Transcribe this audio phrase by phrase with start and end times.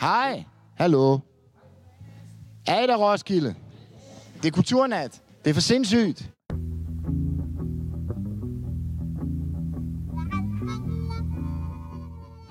[0.00, 0.44] Hej.
[0.74, 1.18] Hallo.
[2.66, 3.54] Er I der, Roskilde?
[4.42, 5.22] Det er kulturnat.
[5.44, 6.30] Det er for sindssygt.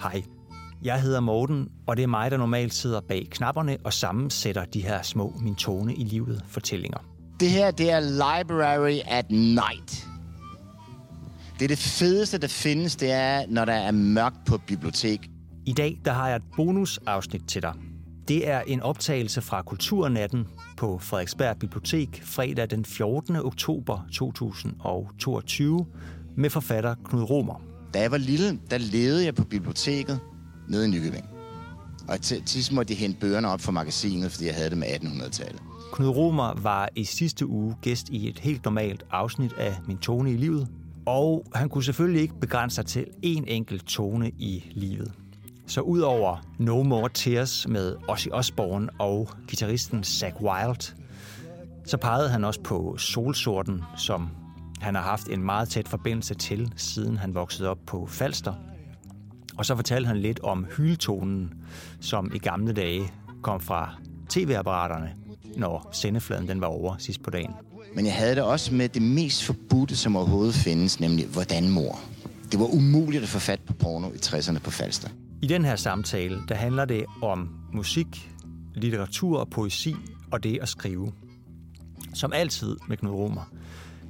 [0.02, 0.24] Hej,
[0.84, 4.82] jeg hedder Morten, og det er mig, der normalt sidder bag knapperne og sammensætter de
[4.82, 6.98] her små Min tone i livet fortællinger.
[7.40, 10.08] Det her, det er Library at Night.
[11.60, 15.30] Det er det fedeste, der findes, det er, når der er mørkt på bibliotek.
[15.68, 17.74] I dag der har jeg et bonusafsnit til dig.
[18.28, 23.36] Det er en optagelse fra Kulturnatten på Frederiksberg Bibliotek fredag den 14.
[23.36, 25.86] oktober 2022
[26.36, 27.62] med forfatter Knud Romer.
[27.94, 30.20] Da jeg var lille, der levede jeg på biblioteket
[30.70, 31.26] nede i Nykøbing.
[32.08, 34.88] Og til sidst måtte de hente bøgerne op fra magasinet, fordi jeg havde det med
[34.88, 35.62] 1800-tallet.
[35.94, 40.32] Knud Romer var i sidste uge gæst i et helt normalt afsnit af Min tone
[40.32, 40.68] i livet,
[41.06, 45.12] og han kunne selvfølgelig ikke begrænse sig til én enkelt tone i livet.
[45.68, 50.94] Så udover No More Tears med Ozzy Osbourne og gitarristen Zach Wild,
[51.86, 54.30] så pegede han også på Solsorten, som
[54.82, 58.54] han har haft en meget tæt forbindelse til, siden han voksede op på Falster.
[59.58, 61.54] Og så fortalte han lidt om hyltonen,
[62.02, 63.96] som i gamle dage kom fra
[64.30, 65.14] tv-apparaterne,
[65.58, 67.52] når sendefladen den var over sidst på dagen.
[67.96, 72.00] Men jeg havde det også med det mest forbudte, som overhovedet findes, nemlig hvordan mor.
[72.52, 75.10] Det var umuligt at få fat på porno i 60'erne på Falster.
[75.46, 78.32] I den her samtale, der handler det om musik,
[78.74, 79.96] litteratur og poesi
[80.32, 81.12] og det at skrive.
[82.14, 83.52] Som altid med Knud Romer,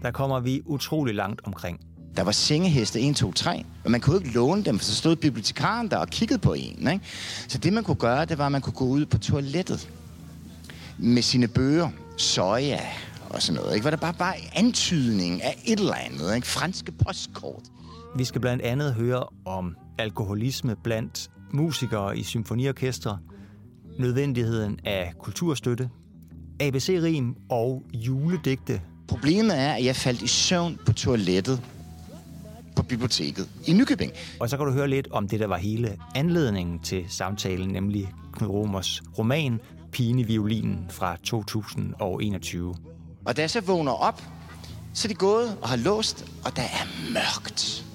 [0.02, 1.80] der kommer vi utrolig langt omkring.
[2.18, 5.16] Der var sengeheste 1, 2, 3, og man kunne ikke låne dem, for så stod
[5.16, 6.88] bibliotekaren der og kiggede på en.
[6.88, 7.06] Ikke?
[7.48, 9.90] Så det, man kunne gøre, det var, at man kunne gå ud på toilettet
[10.98, 12.82] med sine bøger, soja
[13.30, 13.76] og sådan noget.
[13.76, 13.84] Ikke?
[13.84, 16.48] Var der bare, bare antydning af et eller andet, ikke?
[16.48, 17.64] franske postkort.
[18.18, 23.20] Vi skal blandt andet høre om alkoholisme blandt musikere i symfoniorkestre,
[24.00, 25.90] nødvendigheden af kulturstøtte,
[26.60, 28.82] ABC-rim og juledigte.
[29.08, 31.62] Problemet er, at jeg faldt i søvn på toilettet
[32.76, 34.12] på biblioteket i Nykøbing.
[34.40, 38.14] Og så kan du høre lidt om det, der var hele anledningen til samtalen, nemlig
[38.34, 39.60] Knud Romers roman
[39.92, 42.76] Pigen i violinen fra 2021.
[43.26, 44.22] Og da jeg så vågner op,
[44.94, 47.86] så er de gået og har låst, og der er mørkt.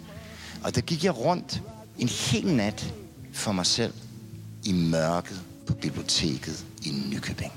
[0.64, 1.62] Og der gik jeg rundt
[2.00, 2.94] en hel nat
[3.32, 3.92] for mig selv
[4.64, 7.52] i mørket på biblioteket i Nykøbing.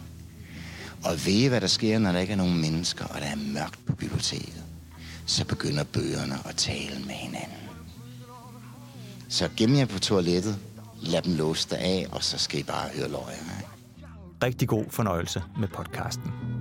[1.03, 3.85] Og ved hvad der sker, når der ikke er nogen mennesker, og der er mørkt
[3.85, 4.63] på biblioteket?
[5.25, 7.57] Så begynder bøgerne at tale med hinanden.
[9.29, 10.59] Så gem jer på toilettet,
[11.01, 13.61] lad dem låse dig af, og så skal I bare høre løgene.
[14.43, 16.53] Rigtig god fornøjelse med podcasten.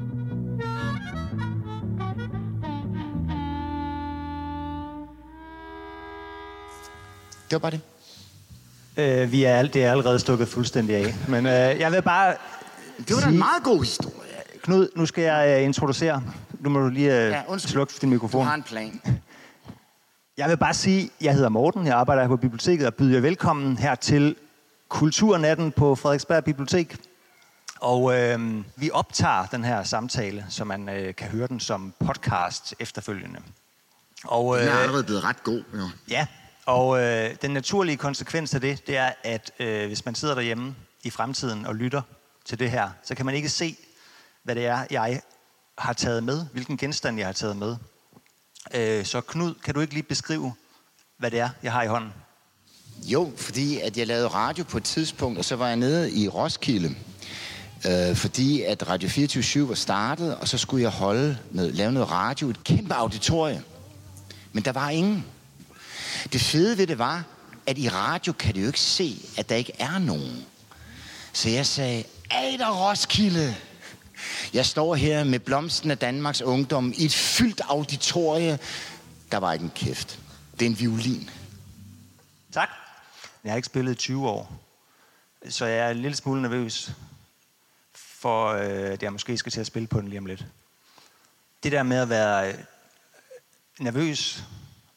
[7.53, 7.81] Det var bare
[8.97, 9.23] det.
[9.23, 11.15] Øh, vi er, al- det er allerede stukket fuldstændig af.
[11.29, 12.35] Men øh, jeg vil bare...
[13.09, 14.31] Det var da en meget god historie.
[14.63, 16.23] Knud, nu skal jeg øh, introducere.
[16.61, 17.71] Nu må du lige øh, Ja, undskyld.
[17.71, 18.47] slukke din Du mikrofon.
[18.47, 19.01] har en plan.
[20.37, 23.21] Jeg vil bare sige, jeg hedder Morten, jeg arbejder her på biblioteket og byder jer
[23.21, 24.37] velkommen her til
[24.89, 26.97] Kulturnatten på Frederiksberg Bibliotek.
[27.81, 28.41] Og øh,
[28.77, 33.39] vi optager den her samtale, så man øh, kan høre den som podcast efterfølgende.
[34.25, 35.89] Og, Den er allerede blevet ret god, jo.
[36.11, 36.27] Ja,
[36.67, 40.75] og øh, den naturlige konsekvens af det, det er, at øh, hvis man sidder derhjemme
[41.03, 42.03] i fremtiden og lytter
[42.45, 43.77] til det her, så kan man ikke se,
[44.45, 45.23] hvad det er, jeg
[45.79, 47.77] har taget med, hvilken genstand jeg har taget med.
[48.75, 50.55] Øh, så Knud, kan du ikke lige beskrive,
[51.19, 52.13] hvad det er, jeg har i hånden?
[53.05, 56.29] Jo, fordi at jeg lavede radio på et tidspunkt, og så var jeg nede i
[56.29, 56.95] Roskilde.
[57.87, 62.11] Øh, fordi at Radio 24 var startet, og så skulle jeg holde noget, lave noget
[62.11, 63.63] radio, et kæmpe auditorium.
[64.53, 65.25] Men der var ingen.
[66.33, 67.25] Det fede ved det var,
[67.67, 70.47] at i radio kan du jo ikke se, at der ikke er nogen.
[71.33, 73.57] Så jeg sagde, Ej der Roskilde!
[74.53, 78.59] Jeg står her med blomsten af Danmarks ungdom i et fyldt auditorie.
[79.33, 80.19] Der var ikke en kæft.
[80.53, 81.31] Det er en violin.
[82.53, 82.69] Tak.
[83.45, 84.53] Jeg har ikke spillet i 20 år,
[85.49, 86.91] så jeg er en lille smule nervøs
[87.95, 90.47] for, øh, at jeg måske skal til at spille på den lige om lidt.
[91.63, 92.59] Det der med at være øh,
[93.81, 94.43] nervøs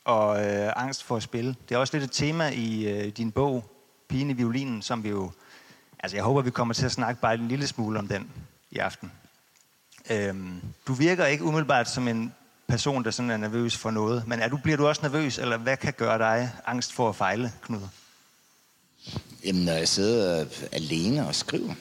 [0.05, 3.31] og øh, angst for at spille, det er også lidt et tema i øh, din
[3.31, 3.71] bog,
[4.07, 5.31] Pigen i violinen, som vi jo...
[5.99, 8.31] Altså, jeg håber, vi kommer til at snakke bare en lille smule om den
[8.71, 9.11] i aften.
[10.09, 12.33] Øhm, du virker ikke umiddelbart som en
[12.67, 15.57] person, der sådan er nervøs for noget, men er du, bliver du også nervøs, eller
[15.57, 17.81] hvad kan gøre dig angst for at fejle, Knud?
[19.45, 21.73] Jamen, når jeg sidder øh, alene og skriver.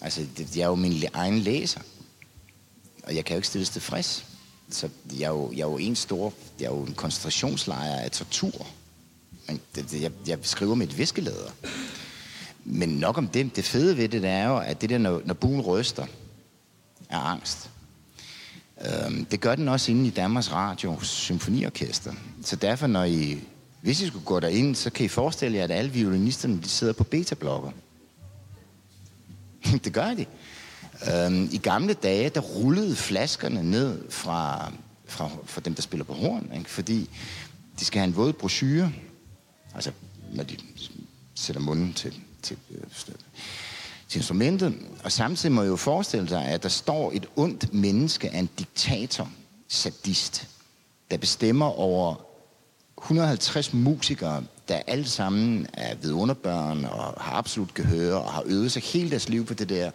[0.00, 1.80] Altså, det, jeg er jo min egen læser.
[3.04, 4.31] Og jeg kan jo ikke stilles tilfreds.
[4.74, 4.88] Så
[5.18, 6.32] jeg er jo, jeg er jo en stor...
[6.60, 8.66] Jeg er jo en koncentrationslejr af tortur.
[9.48, 11.50] Men det, det, jeg, jeg skriver med et viskelæder.
[12.64, 13.56] Men nok om det.
[13.56, 16.06] Det fede ved det, det er jo, at det der, når, når buen ryster,
[17.10, 17.70] er angst.
[18.86, 22.12] Øhm, det gør den også inde i Danmarks Radio Symfoniorkester.
[22.42, 23.40] Så derfor, når I,
[23.80, 26.92] hvis I skulle gå derind, så kan I forestille jer, at alle violinisterne de sidder
[26.92, 27.70] på beta-blokker.
[29.84, 30.26] det gør de.
[31.10, 34.72] Øhm, I gamle dage, der rullede flaskerne ned fra,
[35.06, 36.70] fra, fra dem, der spiller på horn, ikke?
[36.70, 37.10] fordi
[37.80, 38.92] de skal have en våd brochure,
[39.74, 39.90] altså
[40.32, 40.56] når de
[41.34, 42.56] sætter munden til, til,
[43.04, 43.14] til,
[44.08, 44.74] til instrumentet.
[45.04, 48.50] Og samtidig må jeg jo forestille sig, at der står et ondt menneske af en
[48.58, 49.30] diktator,
[49.68, 50.48] sadist,
[51.10, 52.14] der bestemmer over
[52.98, 58.82] 150 musikere, der alle sammen er vidunderbørn og har absolut gehør og har øvet sig
[58.82, 59.90] hele deres liv på det der.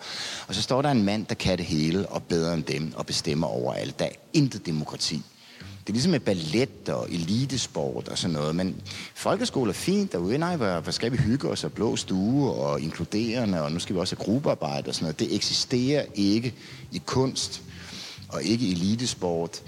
[0.48, 3.06] Og så står der en mand, der kan det hele og bedre end dem og
[3.06, 4.00] bestemmer over alt.
[4.00, 5.22] Der er intet demokrati.
[5.60, 8.76] Det er ligesom med ballet og elitesport og sådan noget, men
[9.16, 10.38] folkeskole er fint derude.
[10.38, 13.96] Nej, hvor, hvor skal vi hygge os og blå stue og inkluderende, og nu skal
[13.96, 15.20] vi også have gruppearbejde og sådan noget.
[15.20, 16.54] Det eksisterer ikke
[16.92, 17.62] i kunst
[18.30, 19.62] og ikke i elitesport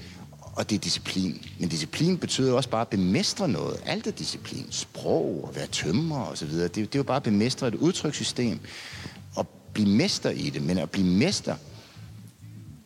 [0.60, 1.46] og det er disciplin.
[1.60, 3.82] Men disciplin betyder også bare at bemestre noget.
[3.86, 4.66] Alt er disciplin.
[4.70, 6.68] Sprog og være tømmer og så videre.
[6.68, 8.60] Det, det er jo bare at bemestre et udtrykssystem
[9.36, 10.62] og blive mester i det.
[10.62, 11.56] Men at blive mester,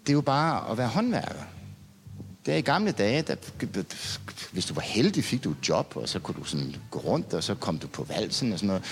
[0.02, 1.44] det er jo bare at være håndværker.
[2.46, 3.36] Der i gamle dage, der,
[4.52, 7.34] hvis du var heldig, fik du et job, og så kunne du sådan gå rundt,
[7.34, 8.84] og så kom du på valsen og sådan noget.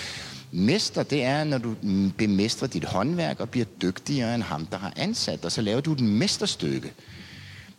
[0.52, 1.74] Mester, det er, når du
[2.18, 5.92] bemestrer dit håndværk og bliver dygtigere end ham, der har ansat, og så laver du
[5.92, 6.92] et mesterstykke.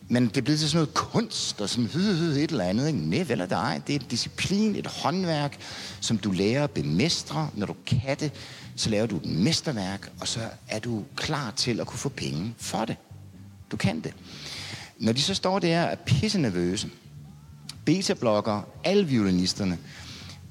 [0.08, 2.86] Men det er blevet til sådan noget kunst og sådan et eller andet.
[2.86, 2.98] Ikke?
[2.98, 3.80] Nej, vel er det ej.
[3.86, 5.58] Det er et disciplin, et håndværk,
[6.00, 7.50] som du lærer at bemestre.
[7.54, 8.32] Når du kan det,
[8.76, 12.54] så laver du et mesterværk, og så er du klar til at kunne få penge
[12.58, 12.96] for det.
[13.70, 14.14] Du kan det.
[14.98, 16.90] Når de så står der og er pisse nervøse,
[17.84, 19.78] beta-blokker, alle violinisterne,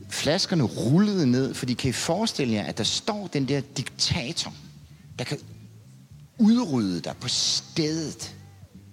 [0.09, 4.53] flaskerne rullede ned, fordi kan I forestille jer, at der står den der diktator,
[5.19, 5.37] der kan
[6.39, 8.35] udrydde dig på stedet.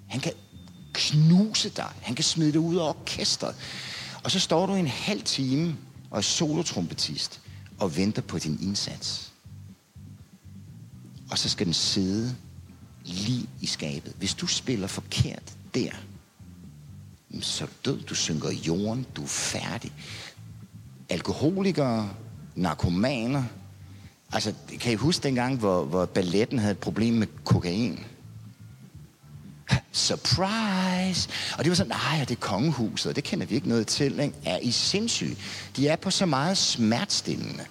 [0.09, 0.33] Han kan
[0.93, 1.93] knuse dig.
[2.01, 3.55] Han kan smide dig ud af orkestret.
[4.25, 5.77] Og så står du en halv time
[6.11, 7.41] og er solotrompetist
[7.79, 9.33] og venter på din indsats.
[11.31, 12.37] Og så skal den sidde
[13.05, 14.13] lige i skabet.
[14.19, 15.91] Hvis du spiller forkert der,
[17.41, 18.03] så er du død.
[18.03, 19.07] Du synker i jorden.
[19.17, 19.93] Du er færdig.
[21.09, 22.11] Alkoholikere,
[22.55, 23.45] narkomaner.
[24.33, 28.05] Altså, kan I huske dengang, hvor, hvor balletten havde et problem med kokain?
[29.93, 31.29] Surprise.
[31.59, 34.21] Og det var sådan, nej, det er kongehuset, og det kender vi ikke noget til.
[34.21, 34.35] Ikke?
[34.45, 35.37] Er I sindssyge?
[35.77, 37.65] De er på så meget smertestillende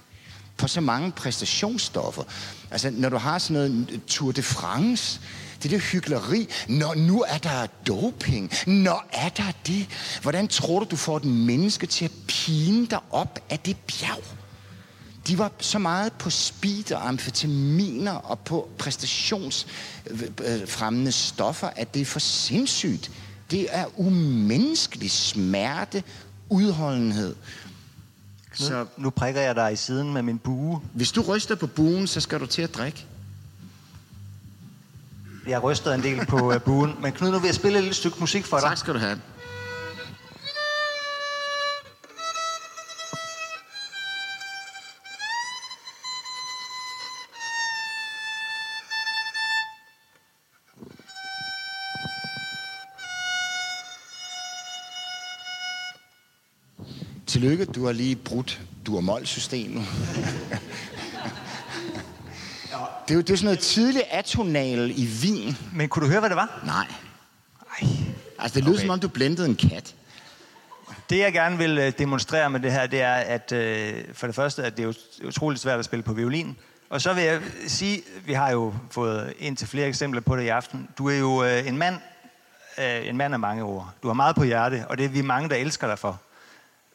[0.58, 2.24] på så mange præstationsstoffer.
[2.72, 5.22] Altså, når du har sådan noget Tour de France,
[5.64, 6.48] det der hyggeleri.
[6.68, 8.52] Når nu er der doping.
[8.68, 9.88] Når er der det.
[10.22, 14.39] Hvordan tror du, du får et menneske til at pine dig op af det bjerg?
[15.28, 22.06] De var så meget på speed og amfetaminer og på præstationsfremmende stoffer, at det er
[22.06, 23.12] for sindssygt.
[23.52, 26.04] Det er umenneskelig smerte,
[26.50, 27.36] udholdenhed.
[28.54, 30.82] Så nu prikker jeg dig i siden med min bue.
[30.94, 33.06] Hvis du ryster på buen, så skal du til at drikke.
[35.48, 36.96] Jeg ryster en del på uh, buen.
[37.02, 38.70] Men Knud, nu vil jeg spille et lille stykke musik for dig.
[38.70, 39.22] Tak skal du have.
[57.30, 59.86] Tillykke, du har lige brudt dur-mol-systemet.
[63.08, 65.58] det, er jo, det er sådan noget tidligt atonal i vin.
[65.74, 66.62] Men kunne du høre, hvad det var?
[66.66, 66.88] Nej.
[67.82, 67.88] Ej.
[68.40, 68.82] Altså, det lyder okay.
[68.82, 69.96] som om, du blendede en kat.
[71.10, 74.36] Det, jeg gerne vil øh, demonstrere med det her, det er, at øh, for det
[74.36, 74.94] første, at det er
[75.28, 76.58] utroligt svært at spille på violin.
[76.90, 80.44] Og så vil jeg sige, vi har jo fået ind til flere eksempler på det
[80.44, 80.88] i aften.
[80.98, 81.96] Du er jo øh, en mand,
[83.04, 83.94] en mand af mange ord.
[84.04, 86.22] Du har meget på hjerte, og det er vi mange, der elsker dig for.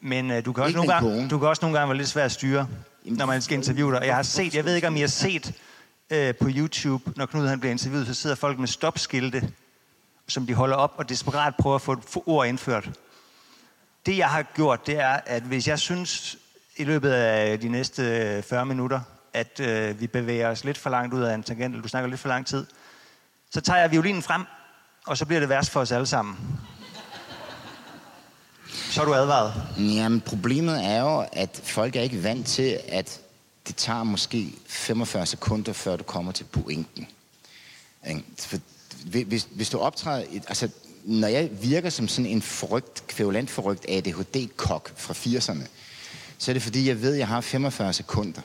[0.05, 2.25] Men uh, du, kan også nogle gange, du kan også nogle gange være lidt svær
[2.25, 2.67] at styre,
[3.03, 4.01] når man skal interviewe dig.
[4.05, 5.47] Jeg har set, jeg ved ikke, om I har set
[6.11, 9.51] uh, på YouTube, når Knud han bliver interviewet, så sidder folk med stopskilte,
[10.27, 12.89] som de holder op og desperat prøver at få, få ord indført.
[14.05, 16.37] Det, jeg har gjort, det er, at hvis jeg synes
[16.77, 18.99] i løbet af de næste 40 minutter,
[19.33, 22.09] at uh, vi bevæger os lidt for langt ud af en tangent, eller du snakker
[22.09, 22.65] lidt for lang tid,
[23.51, 24.43] så tager jeg violinen frem,
[25.07, 26.59] og så bliver det værst for os alle sammen.
[28.91, 29.53] Så er du advaret.
[29.77, 33.19] Jamen, problemet er jo, at folk er ikke vant til, at
[33.67, 37.07] det tager måske 45 sekunder, før du kommer til pointen.
[38.39, 38.57] For
[39.05, 40.25] hvis, hvis du optræder...
[40.47, 40.69] Altså,
[41.03, 45.67] når jeg virker som sådan en forrygt, kvævlant forrygt ADHD-kok fra 80'erne,
[46.37, 48.41] så er det fordi, jeg ved, at jeg har 45 sekunder.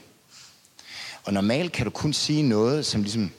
[1.25, 3.31] Og normalt kan du kun sige noget, som ligesom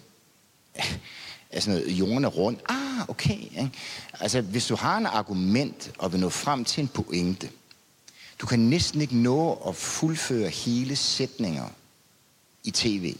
[1.51, 2.59] er sådan noget, jorden er rundt.
[2.69, 3.39] Ah, okay.
[3.39, 3.71] Ikke?
[4.19, 7.49] Altså, hvis du har en argument og vil nå frem til en pointe,
[8.39, 11.67] du kan næsten ikke nå at fuldføre hele sætninger
[12.63, 13.15] i tv.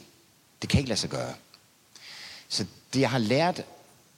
[0.62, 1.34] Det kan ikke lade sig gøre.
[2.50, 3.64] Så det, jeg har lært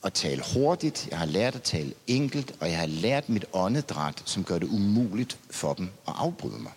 [0.03, 4.23] at tale hurtigt, jeg har lært at tale enkelt, og jeg har lært mit åndedræt,
[4.25, 6.71] som gør det umuligt for dem at afbryde mig.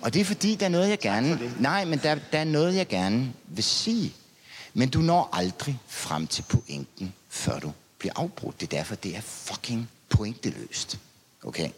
[0.00, 1.54] Og det er fordi, der er noget, jeg gerne...
[1.60, 4.14] Nej, men der, der er noget, jeg gerne vil sige.
[4.74, 8.60] Men du når aldrig frem til pointen, før du bliver afbrudt.
[8.60, 10.98] Det er derfor, det er fucking pointeløst.
[11.42, 11.70] Okay?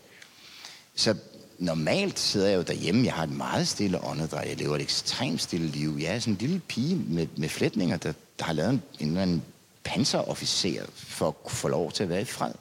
[0.94, 1.16] Så
[1.58, 3.04] normalt sidder jeg jo derhjemme.
[3.04, 4.48] Jeg har et meget stille åndedræt.
[4.48, 5.96] Jeg lever et ekstremt stille liv.
[6.00, 9.08] Jeg er sådan en lille pige med, med flætninger, der, der har lavet en, en
[9.08, 9.42] eller anden
[9.84, 12.52] panserofficer for at få lov til at være i fred.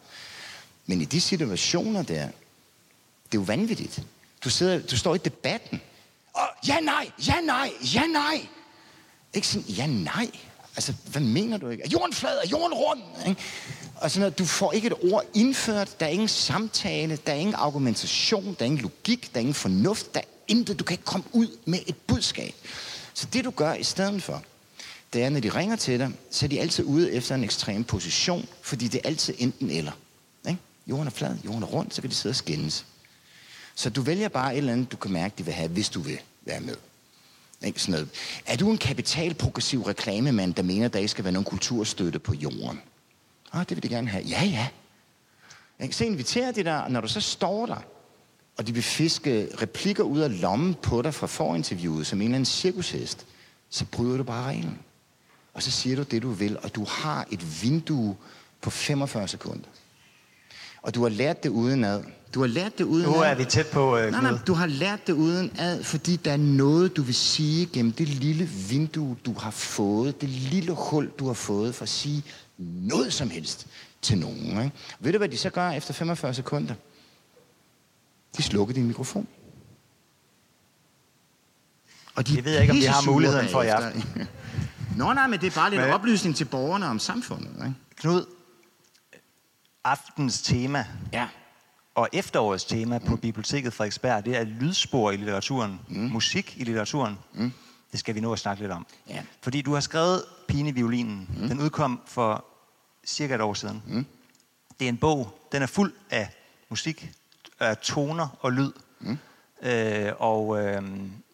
[0.85, 2.25] Men i de situationer der,
[3.25, 4.03] det er jo vanvittigt.
[4.43, 5.81] Du, sidder, du står i debatten.
[6.33, 8.47] Og ja, nej, ja, nej, ja, nej.
[9.33, 10.31] Ikke sådan, ja, nej.
[10.75, 11.83] Altså, hvad mener du ikke?
[11.83, 12.37] Er jorden flad?
[12.43, 13.01] Er jorden rund?
[13.27, 13.41] Ikke?
[13.95, 15.99] Og sådan noget, du får ikke et ord indført.
[15.99, 17.15] Der er ingen samtale.
[17.25, 18.45] Der er ingen argumentation.
[18.45, 19.33] Der er ingen logik.
[19.33, 20.13] Der er ingen fornuft.
[20.13, 20.79] Der er intet.
[20.79, 22.53] Du kan ikke komme ud med et budskab.
[23.13, 24.43] Så det, du gør i stedet for,
[25.13, 27.83] det er, når de ringer til dig, så er de altid ude efter en ekstrem
[27.83, 29.91] position, fordi det er altid enten eller.
[30.47, 30.59] Ikke?
[30.87, 32.85] Jorden er flad, jorden er rund, så kan de sidde og skændes.
[33.75, 35.99] Så du vælger bare et eller andet, du kan mærke, de vil have, hvis du
[35.99, 36.75] vil være med.
[37.63, 38.09] Ikke sådan noget.
[38.45, 42.33] Er du en kapitalprogressiv reklamemand, der mener, at der ikke skal være nogen kulturstøtte på
[42.33, 42.81] jorden?
[43.53, 44.23] Ah, det vil de gerne have.
[44.23, 44.67] Ja, ja.
[45.79, 45.95] Ikke?
[45.95, 47.83] Så inviterer de dig, og når du så står der,
[48.57, 52.35] og de vil fiske replikker ud af lommen på dig fra forinterviewet, som en eller
[52.35, 53.25] anden cirkushest,
[53.69, 54.79] så bryder du bare reglen.
[55.53, 58.15] Og så siger du det, du vil, og du har et vindue
[58.61, 59.67] på 45 sekunder.
[60.83, 62.03] Og du har lært det udenad.
[62.33, 64.65] Du har lært det uden Nu er vi tæt på, uh, Nej, nej, du har
[64.65, 69.17] lært det uden ad, fordi der er noget, du vil sige gennem det lille vindue,
[69.25, 72.23] du har fået, det lille hul, du har fået for at sige
[72.57, 73.67] noget som helst
[74.01, 74.63] til nogen.
[74.63, 74.71] Ikke?
[74.99, 76.73] Ved du, hvad de så gør efter 45 sekunder?
[78.37, 79.27] De slukker din mikrofon.
[82.15, 84.03] Og de jeg ved ikke, om vi har muligheden for i aften.
[84.97, 85.91] Nå, nej, men det er bare lidt men...
[85.91, 87.51] oplysning til borgerne om samfundet.
[87.57, 87.73] Ikke?
[87.95, 88.25] Knud,
[89.83, 91.27] aftens tema ja.
[91.95, 93.05] og efterårets tema mm.
[93.05, 95.95] på Biblioteket Frederiksberg, det er lydspor i litteraturen, mm.
[95.97, 97.19] musik i litteraturen.
[97.33, 97.51] Mm.
[97.91, 98.85] Det skal vi nå at snakke lidt om.
[99.09, 99.23] Ja.
[99.41, 101.29] Fordi du har skrevet Pine Violinen.
[101.37, 101.47] Mm.
[101.47, 102.45] Den udkom for
[103.05, 103.83] cirka et år siden.
[103.87, 104.05] Mm.
[104.79, 106.29] Det er en bog, den er fuld af
[106.69, 107.11] musik,
[107.59, 108.71] af toner og lyd.
[108.99, 109.17] Mm.
[109.61, 110.83] Øh, og øh,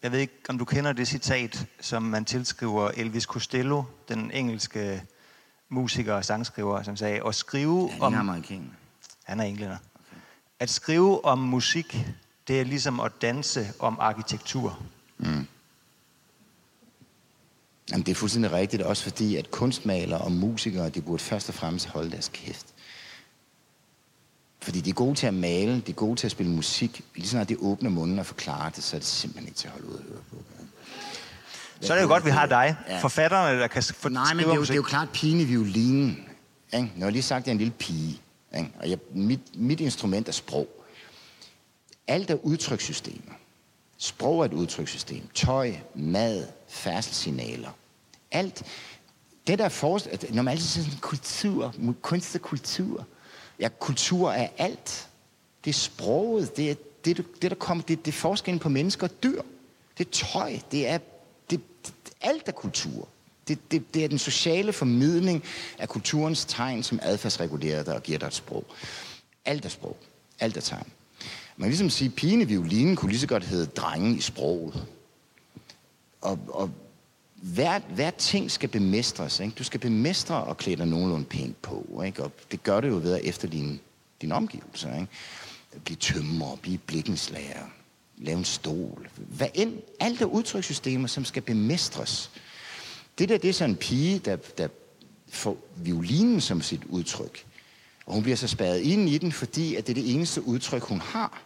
[0.02, 5.02] jeg ved ikke, om du kender det citat, som man tilskriver Elvis Costello, den engelske
[5.70, 8.14] musiker og sangskriver, som sagde, at skrive ja, om...
[8.14, 8.70] amerikaner.
[9.24, 9.76] Han er englænder.
[9.76, 10.20] Okay.
[10.58, 12.06] At skrive om musik,
[12.48, 14.82] det er ligesom at danse om arkitektur.
[15.18, 15.46] Mm.
[17.90, 21.54] Jamen, det er fuldstændig rigtigt, også fordi, at kunstmalere og musikere, de burde først og
[21.54, 22.66] fremmest holde deres kæft.
[24.62, 27.04] Fordi de er gode til at male, de er gode til at spille musik.
[27.14, 29.72] Lige snart de åbner munden og forklarer det, så er det simpelthen ikke til at
[29.72, 30.36] holde ud at høre på.
[31.80, 32.76] Så er det jo godt, vi har dig.
[32.88, 32.98] Ja.
[32.98, 36.28] Forfatterne, der kan få Nej, men det er, jo, det er jo klart pine violinen.
[36.72, 36.92] Ikke?
[36.96, 38.20] Nu har lige sagt, at jeg er en lille pige.
[38.56, 38.70] Ikke?
[38.80, 40.68] Og jeg, mit, mit instrument er sprog.
[42.06, 43.34] Alt er udtrykssystemer.
[43.98, 45.22] Sprog er et udtrykssystem.
[45.34, 47.70] Tøj, mad, færdselssignaler.
[48.30, 48.62] Alt.
[49.46, 50.34] Det der forestiller...
[50.34, 53.06] Når man altid siger sådan kultur, kunst og kultur.
[53.60, 55.08] Ja, kultur er alt.
[55.64, 56.56] Det er sproget.
[56.56, 57.84] Det er det, det der kommer...
[57.84, 59.42] Det, det er forskellen på mennesker og dyr.
[59.98, 60.58] Det er tøj.
[60.72, 60.98] Det er
[61.50, 63.08] det, det, alt er kultur.
[63.48, 65.44] Det, det, det er den sociale formidling
[65.78, 68.64] af kulturens tegn, som adfærdsregulerer dig og giver dig et sprog.
[69.44, 69.96] Alt er sprog.
[70.40, 70.86] Alt er tegn.
[71.56, 74.20] Man kan ligesom sige, at pigen i violinen kunne lige så godt hedde drengen i
[74.20, 74.86] sproget.
[76.20, 76.70] Og, og
[77.34, 79.40] hver, hver ting skal bemestres.
[79.40, 79.54] Ikke?
[79.58, 82.02] Du skal bemestre og klæde dig nogenlunde pænt på.
[82.06, 82.24] Ikke?
[82.24, 83.78] Og det gør det jo ved at efterligne
[84.20, 84.94] dine omgivelser.
[84.94, 85.08] Ikke?
[85.84, 87.66] Blive tømmer, blive blikkenslager,
[88.20, 89.08] lave en stol.
[89.16, 92.30] Hvad end, alt er udtrykssystemer, som skal bemestres.
[93.18, 94.68] Det der, det er sådan en pige, der, der
[95.28, 97.44] får violinen som sit udtryk.
[98.06, 100.82] Og hun bliver så spadet ind i den, fordi at det er det eneste udtryk,
[100.82, 101.42] hun har.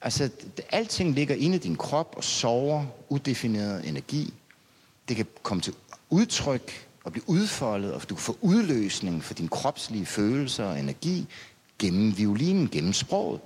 [0.00, 0.30] Altså,
[0.70, 4.34] alting ligger inde i din krop og sover udefineret energi.
[5.08, 5.74] Det kan komme til
[6.10, 11.26] udtryk og blive udfoldet, og du kan få udløsning for dine kropslige følelser og energi
[11.78, 13.40] gennem violinen, gennem sproget.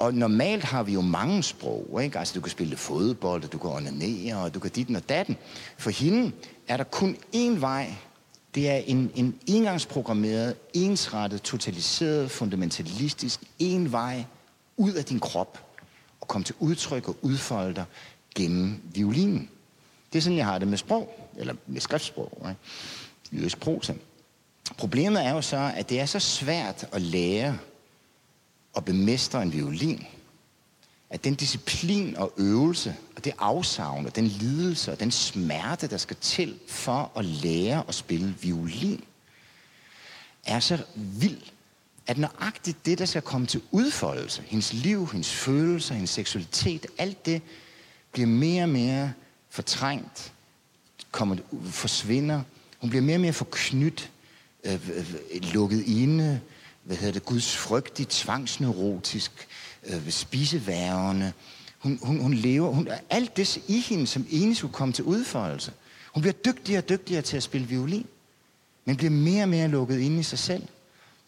[0.00, 2.18] Og normalt har vi jo mange sprog, ikke?
[2.18, 5.36] Altså, du kan spille fodbold, og du kan onanere, og du kan dit og datten.
[5.78, 6.32] For hende
[6.68, 7.94] er der kun én vej.
[8.54, 14.24] Det er en, en engangsprogrammeret, ensrettet, totaliseret, fundamentalistisk, en vej
[14.76, 15.64] ud af din krop
[16.20, 17.84] og komme til udtryk og udfolde dig
[18.34, 19.50] gennem violinen.
[20.12, 22.60] Det er sådan, jeg har det med sprog, eller med skriftsprog, ikke?
[23.32, 23.92] jødisk prosa.
[24.78, 27.58] Problemet er jo så, at det er så svært at lære
[28.76, 30.06] at bemestre en violin,
[31.10, 35.96] at den disciplin og øvelse, og det afsavn, og den lidelse, og den smerte, der
[35.96, 39.04] skal til for at lære at spille violin,
[40.46, 41.42] er så vild,
[42.06, 47.26] at nøjagtigt det, der skal komme til udfoldelse, hendes liv, hendes følelser, hendes seksualitet, alt
[47.26, 47.42] det
[48.12, 49.12] bliver mere og mere
[49.50, 50.32] fortrængt,
[51.10, 52.42] kommer, forsvinder.
[52.80, 54.10] Hun bliver mere og mere forknyt,
[54.64, 56.40] øh, øh, øh, lukket inde,
[56.90, 59.48] hvad hedder det, Guds frygtig, tvangsneurotisk,
[59.86, 61.32] øh, spiseværende.
[61.78, 65.72] Hun, hun, hun lever, hun, alt det i hende, som egentlig skulle komme til udfoldelse.
[66.14, 68.06] Hun bliver dygtigere og dygtigere til at spille violin,
[68.84, 70.62] men bliver mere og mere lukket ind i sig selv.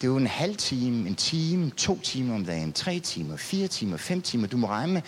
[0.01, 3.67] Det er jo en halv time, en time, to timer om dagen, tre timer, fire
[3.67, 4.47] timer, fem timer.
[4.47, 5.01] Du må regne med,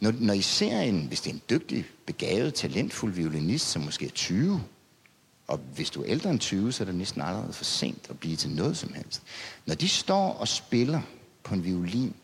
[0.00, 4.06] når, når I ser en, hvis det er en dygtig, begavet, talentfuld violinist, som måske
[4.06, 4.60] er 20,
[5.50, 8.18] og hvis du er ældre end 20, så er det næsten allerede for sent at
[8.18, 9.22] blive til noget som helst.
[9.66, 11.00] Når de står og spiller
[11.44, 12.14] på en violin,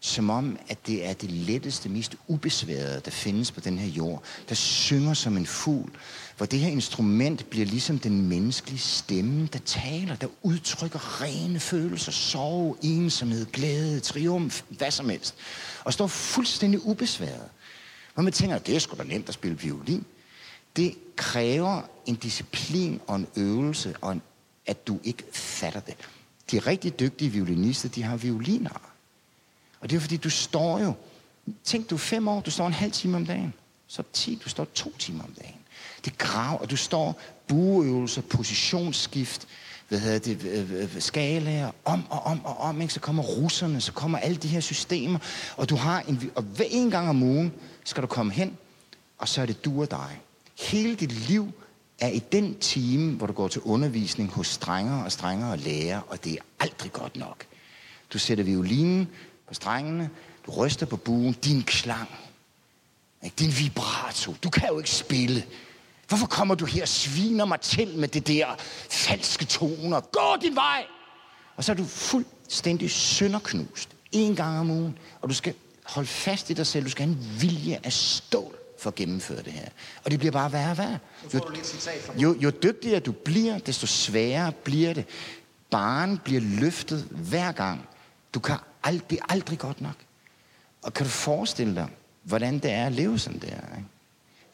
[0.00, 4.22] som om, at det er det letteste, mest ubesværede, der findes på den her jord,
[4.48, 5.90] der synger som en fugl,
[6.36, 12.12] hvor det her instrument bliver ligesom den menneskelige stemme, der taler, der udtrykker rene følelser,
[12.12, 15.34] sorg, ensomhed, glæde, triumf, hvad som helst,
[15.84, 17.48] og står fuldstændig ubesværet.
[18.14, 20.04] Hvor man tænker, det er sgu da nemt at spille violin.
[20.76, 24.22] Det kræver en disciplin og en øvelse, og en,
[24.66, 25.94] at du ikke fatter det.
[26.50, 28.80] De rigtig dygtige violinister, de har violiner.
[29.80, 30.92] Og det er fordi, du står jo...
[31.64, 33.54] Tænk, du er fem år, du står en halv time om dagen.
[33.86, 35.60] Så ti, du står to timer om dagen.
[36.04, 39.48] Det grav, og du står bueøvelser, positionsskift,
[39.88, 42.94] hvad hedder det, øh, øh, øh, skalaer, om og om og om, ikke?
[42.94, 45.18] så kommer russerne, så kommer alle de her systemer,
[45.56, 47.52] og du har en, og hver en gang om ugen
[47.84, 48.56] skal du komme hen,
[49.18, 50.20] og så er det du og dig.
[50.60, 51.52] Hele dit liv
[52.00, 56.24] er i den time, hvor du går til undervisning hos strengere og strengere lærer, og
[56.24, 57.44] det er aldrig godt nok.
[58.12, 59.08] Du sætter violinen
[59.48, 60.10] på strengene,
[60.46, 62.08] du ryster på buen, din klang,
[63.22, 63.36] ikke?
[63.38, 64.34] din vibrato.
[64.42, 65.44] Du kan jo ikke spille.
[66.08, 68.46] Hvorfor kommer du her og sviner mig til med det der
[68.90, 70.00] falske toner?
[70.00, 70.84] Gå din vej!
[71.56, 73.88] Og så er du fuldstændig sønderknust.
[74.12, 74.98] En gang om ugen.
[75.20, 76.84] Og du skal holde fast i dig selv.
[76.84, 79.68] Du skal have en vilje af stål for at gennemføre det her.
[80.04, 80.98] Og det bliver bare værre og værre.
[81.34, 81.40] Jo,
[82.16, 85.04] jo, jo dygtigere du bliver, desto sværere bliver det.
[85.70, 87.88] Barn bliver løftet hver gang.
[88.34, 89.96] Du kan aldrig, det er aldrig godt nok.
[90.82, 91.88] Og kan du forestille dig,
[92.22, 93.46] hvordan det er at leve sådan der?
[93.46, 93.88] Ikke?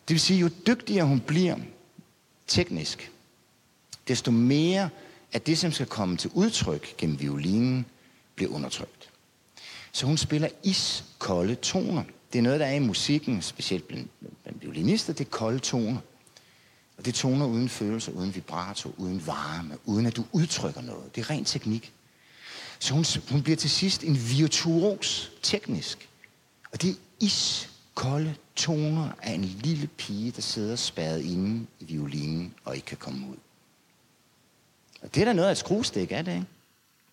[0.08, 1.56] Det vil sige, jo dygtigere hun bliver
[2.46, 3.10] teknisk,
[4.08, 4.88] desto mere
[5.32, 7.86] af det, som skal komme til udtryk gennem violinen,
[8.34, 9.10] bliver undertrykt.
[9.92, 12.02] Så hun spiller iskolde toner.
[12.32, 14.10] Det er noget, der er i musikken, specielt blandt,
[14.42, 16.00] blandt violinister, det er kolde toner.
[16.98, 21.14] Og det er toner uden følelser, uden vibrato, uden varme, uden at du udtrykker noget.
[21.14, 21.92] Det er ren teknik.
[22.78, 26.08] Så hun, hun bliver til sidst en virtuos teknisk.
[26.72, 32.54] Og det er iskolde toner af en lille pige, der sidder spadet inde i violinen
[32.64, 33.36] og ikke kan komme ud.
[35.02, 36.46] Og det er da noget af et skruestik, er det ikke?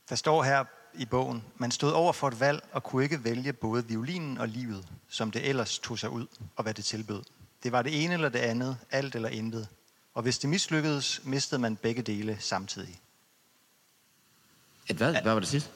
[0.09, 0.63] Der står her
[0.95, 4.47] i bogen, man stod over for et valg og kunne ikke vælge både violinen og
[4.47, 7.21] livet, som det ellers tog sig ud og hvad det tilbød.
[7.63, 9.67] Det var det ene eller det andet, alt eller intet.
[10.13, 12.99] Og hvis det mislykkedes, mistede man begge dele samtidig.
[14.87, 15.11] Et hvad?
[15.11, 15.69] Hvad var det sidste?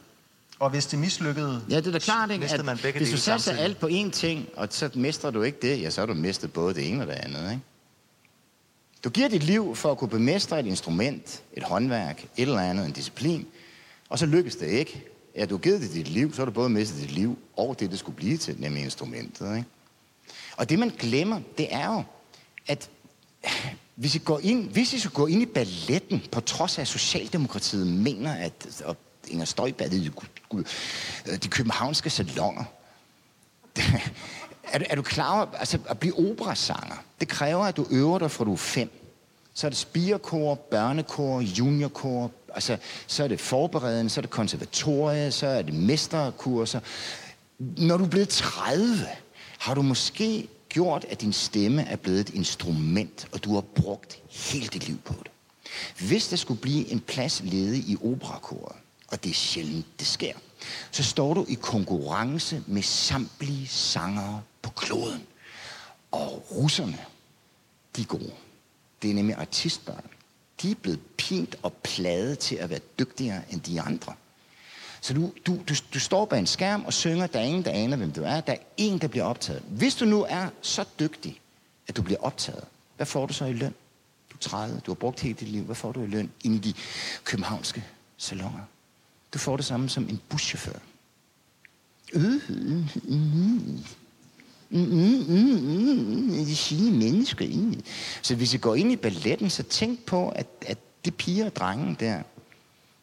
[0.60, 2.46] Og hvis det mislykkede, ja, det er da klart, ikke?
[2.46, 5.58] At man begge hvis du satser alt på én ting, og så mestrer du ikke
[5.62, 7.64] det, ja, så har du mistet både det ene og det andet, ikke?
[9.04, 12.86] Du giver dit liv for at kunne bemestre et instrument, et håndværk, et eller andet,
[12.86, 13.48] en disciplin,
[14.10, 15.04] og så lykkes det ikke.
[15.36, 17.80] Ja, du har givet det dit liv, så har du både mistet dit liv og
[17.80, 19.70] det, det skulle blive til, nemlig instrumentet, ikke?
[20.58, 22.04] Og det, man glemmer, det er jo,
[22.68, 22.90] at
[23.96, 26.88] hvis I, går ind, hvis I skal gå ind i balletten, på trods af at
[26.88, 30.12] Socialdemokratiet mener, at og Inger Støjberg, de,
[31.38, 32.64] de københavnske salonger,
[34.74, 38.32] er, er du klar over, altså at blive operasanger, det kræver, at du øver dig
[38.32, 38.90] fra du er fem.
[39.54, 45.32] Så er det spirekor, børnekor, juniorkor, altså, så er det forberedende, så er det konservatorie,
[45.32, 46.80] så er det mesterkurser.
[47.60, 49.08] Når du er blevet 30,
[49.60, 54.20] har du måske gjort, at din stemme er blevet et instrument, og du har brugt
[54.30, 55.32] hele dit liv på det.
[56.08, 58.76] Hvis der skulle blive en plads ledig i operakoret,
[59.08, 60.34] og det er sjældent, det sker,
[60.92, 65.22] så står du i konkurrence med samtlige sangere på kloden.
[66.12, 66.98] Og russerne,
[67.96, 68.32] de er gode.
[69.02, 70.04] Det er nemlig artistbørn.
[70.62, 74.14] De er blevet pint og pladet til at være dygtigere end de andre.
[75.02, 77.72] Så du, du, du, du står bag en skærm og synger, der er ingen, der
[77.72, 78.42] aner, hvem du er.
[78.42, 79.64] Der er ingen, der bliver optaget.
[79.70, 81.42] Hvis du nu er så dygtig,
[81.88, 82.64] at du bliver optaget,
[82.96, 83.74] hvad får du så i løn?
[84.30, 85.64] Du er 30, du har brugt hele dit liv.
[85.64, 86.74] Hvad får du i løn inde i de
[87.24, 87.84] københavnske
[88.18, 88.62] salonger?
[89.34, 90.80] Du får det samme som en buschauffør.
[92.14, 93.74] Øh, øh, øh.
[93.74, 93.80] øh.
[94.70, 96.46] Mm, mm, mm, mm, mm.
[96.46, 97.74] de fine mennesker.
[98.22, 101.56] Så hvis I går ind i balletten, så tænk på, at, at de piger og
[101.56, 102.22] drenge der,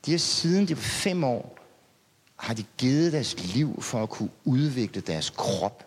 [0.06, 1.58] de har siden de var fem år,
[2.36, 5.84] har de givet deres liv for at kunne udvikle deres krop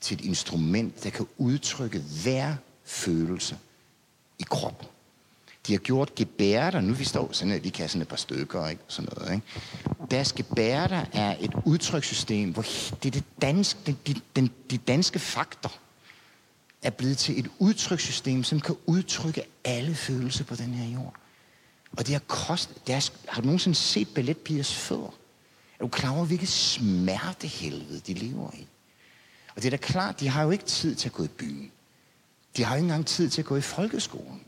[0.00, 2.54] til et instrument, der kan udtrykke hver
[2.84, 3.56] følelse
[4.38, 4.88] i kroppen.
[5.66, 8.68] De har gjort gebærder, nu vi står sådan, at vi kan sådan et par stykker,
[8.68, 8.82] ikke?
[8.88, 9.46] Sådan noget, ikke?
[10.12, 12.62] Deres gebærder er et udtrykssystem, hvor
[13.02, 15.72] det er det danske, den, de, den, de danske faktor
[16.82, 21.14] er blevet til et udtrykssystem, som kan udtrykke alle følelser på den her jord.
[21.92, 22.86] Og det har kostet...
[22.86, 25.14] Deres, har du nogensinde set balletpigers fødder?
[25.78, 28.66] Er du klar over, hvilket smertehelvede de lever i?
[29.56, 31.72] Og det er da klart, de har jo ikke tid til at gå i byen.
[32.56, 34.42] De har ikke engang tid til at gå i folkeskolen.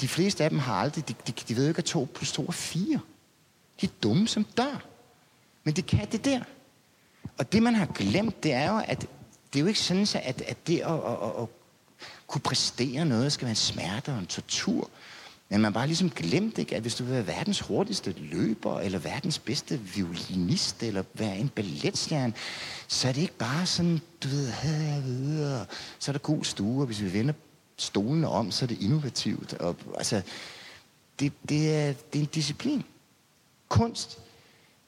[0.00, 2.46] De fleste af dem har aldrig, de, de, de ved ikke, at 2 plus 2
[2.46, 3.00] er 4.
[3.80, 4.91] De er dumme som dør.
[5.64, 6.40] Men det kan det der.
[7.38, 9.00] Og det, man har glemt, det er jo, at
[9.52, 11.48] det er jo ikke sådan, at, at det at, at, at, at
[12.26, 14.90] kunne præstere noget skal være en smerte og en tortur.
[15.48, 18.98] Men man bare ligesom glemt, ikke, at hvis du vil være verdens hurtigste løber, eller
[18.98, 22.32] verdens bedste violinist, eller være en balletstjerne,
[22.88, 25.66] så er det ikke bare sådan, du ved,
[25.98, 27.34] så er der god stue, og hvis vi vender
[27.76, 29.54] stolene om, så er det innovativt.
[29.54, 30.22] Og, altså,
[31.20, 32.84] det, det, er, det er en disciplin.
[33.68, 34.18] Kunst,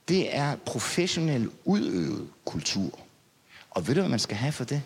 [0.09, 2.99] det er professionel udøvet kultur.
[3.71, 4.83] Og ved du, hvad man skal have for det?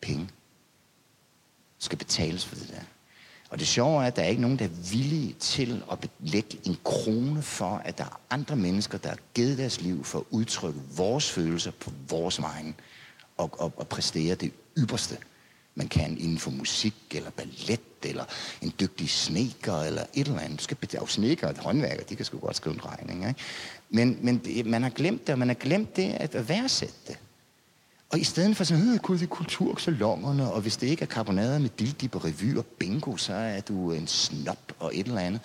[0.00, 0.28] Penge.
[1.78, 2.82] skal betales for det der.
[3.50, 6.60] Og det sjove er, at der er ikke nogen, der er villige til at lægge
[6.64, 10.24] en krone for, at der er andre mennesker, der har givet deres liv for at
[10.30, 12.74] udtrykke vores følelser på vores vegne
[13.36, 15.18] og, og, og præstere det ypperste,
[15.78, 18.24] man kan inden for musik eller ballet eller
[18.62, 20.58] en dygtig sneker eller et eller andet.
[20.58, 23.28] Du skal betale sneker og håndværker, de kan sgu godt skrive en regning.
[23.28, 23.40] Ikke?
[23.90, 27.18] Men, men det, man har glemt det, og man har glemt det at værdsætte det.
[28.10, 31.58] Og i stedet for sådan, øh, det er kultursalongerne, og hvis det ikke er karbonader
[31.58, 35.40] med dildip og revy og bingo, så er du en snop og et eller andet.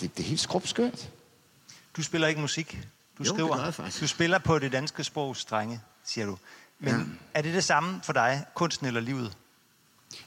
[0.00, 1.10] Det, det er helt skrubskørt.
[1.96, 2.78] Du spiller ikke musik.
[3.18, 3.64] Du jo, skriver.
[3.64, 4.00] Det faktisk.
[4.00, 6.38] Du spiller på det danske sprog strenge, siger du.
[6.82, 7.38] Men ja.
[7.38, 9.36] er det det samme for dig, kunsten eller livet?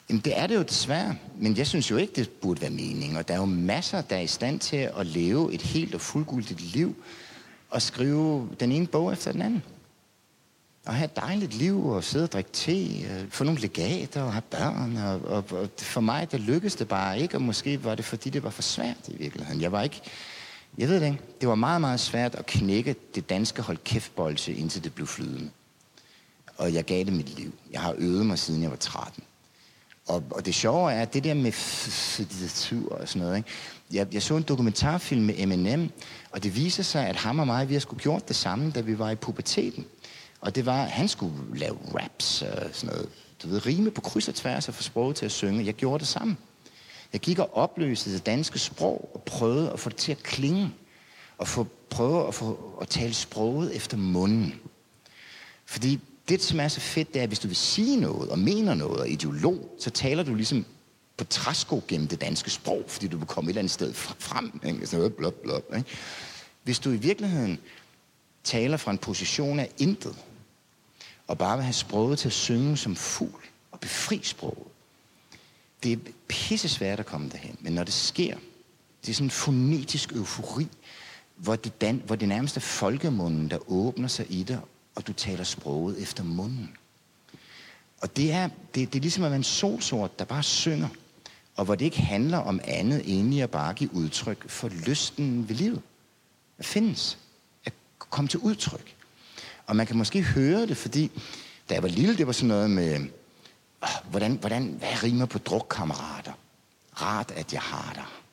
[0.10, 1.16] Jamen, det er det jo desværre.
[1.36, 3.18] Men jeg synes jo ikke, det burde være mening.
[3.18, 6.02] Og der er jo masser, der er i stand til at leve et helt og
[6.02, 6.96] fuldgyldigt liv
[7.70, 9.64] og skrive den ene bog efter den anden
[10.86, 14.34] og have et dejligt liv, og sidde og drikke te, øh, få nogle legater og
[14.34, 14.98] have børn.
[14.98, 18.30] Og, og, og for mig, der lykkedes det bare ikke, og måske var det, fordi
[18.30, 19.62] det var for svært i virkeligheden.
[19.62, 20.02] Jeg var ikke,
[20.78, 24.54] jeg ved det ikke, det var meget, meget svært at knække det danske hold kæftbolse,
[24.54, 25.50] indtil det blev flydende.
[26.58, 27.54] Og jeg gav det mit liv.
[27.72, 29.24] Jeg har øvet mig, siden jeg var 13.
[30.08, 31.52] Og, og det sjove er, at det der med
[32.18, 33.50] litteratur og sådan noget, ikke?
[33.92, 35.90] Jeg, jeg så en dokumentarfilm med Eminem,
[36.32, 38.82] og det viser sig, at ham og mig, vi har skulle gjort det samme, da
[38.82, 39.86] vi var i puberteten.
[40.42, 43.10] Og det var, at han skulle lave raps og sådan noget.
[43.44, 45.66] Du ved, rime på kryds og tværs og få sproget til at synge.
[45.66, 46.38] Jeg gjorde det samme.
[47.14, 50.74] Jeg gik og opløste det danske sprog og prøvede at få det til at klinge.
[51.38, 54.54] Og få, prøve at få at tale sproget efter munden.
[55.66, 58.40] Fordi det, som er så fedt, det er, at hvis du vil sige noget og
[58.40, 60.66] mener noget og ideolog, så taler du ligesom
[61.18, 64.60] på træsko gennem det danske sprog, fordi du vil komme et eller andet sted frem.
[64.66, 64.88] Ikke?
[64.88, 65.90] Sådan blop, blop, ikke?
[66.64, 67.60] Hvis du i virkeligheden
[68.44, 70.16] taler fra en position af intet,
[71.28, 74.68] og bare vil have sproget til at synge som fugl og befri sproget.
[75.84, 78.38] Det er pisse svært at komme derhen, men når det sker,
[79.02, 80.68] det er sådan en fonetisk eufori,
[81.36, 84.60] hvor det, dan, hvor det nærmest er folkemunden, der åbner sig i dig,
[84.96, 86.78] og du taler sproget efter munden.
[88.02, 90.88] Og det er, det, det er ligesom at være en solsort, der bare synger,
[91.56, 95.56] og hvor det ikke handler om andet end at bare give udtryk for lysten ved
[95.56, 95.82] livet.
[96.58, 97.18] At findes.
[97.66, 98.96] At komme til udtryk.
[99.68, 101.12] Og man kan måske høre det, fordi
[101.70, 103.08] da jeg var lille, det var sådan noget med, øh,
[104.10, 106.34] hvordan, hvordan, hvad rimer på drukkammerater?
[107.02, 108.25] Rart, at jeg har dig.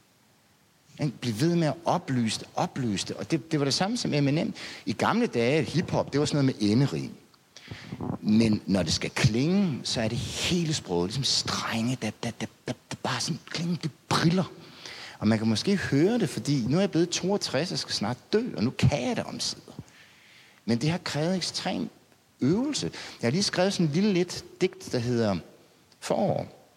[1.21, 3.17] Bliv ved med at oplyse det, oplyse det.
[3.17, 4.55] Og det, det var det samme som Eminem.
[4.87, 7.11] I gamle dage, hiphop, det var sådan noget med enderim.
[8.21, 12.47] Men når det skal klinge, så er det hele sproget, ligesom strenge, der, der, der,
[12.69, 14.53] der, der bare sådan klinge, det briller.
[15.19, 18.17] Og man kan måske høre det, fordi nu er jeg blevet 62 og skal snart
[18.33, 19.73] dø, og nu kan jeg det omsider.
[20.65, 21.91] Men det har krævet ekstrem
[22.41, 22.91] øvelse.
[23.23, 25.37] Jeg har lige skrevet sådan en lille lidt digt, der hedder
[26.01, 26.69] Forår.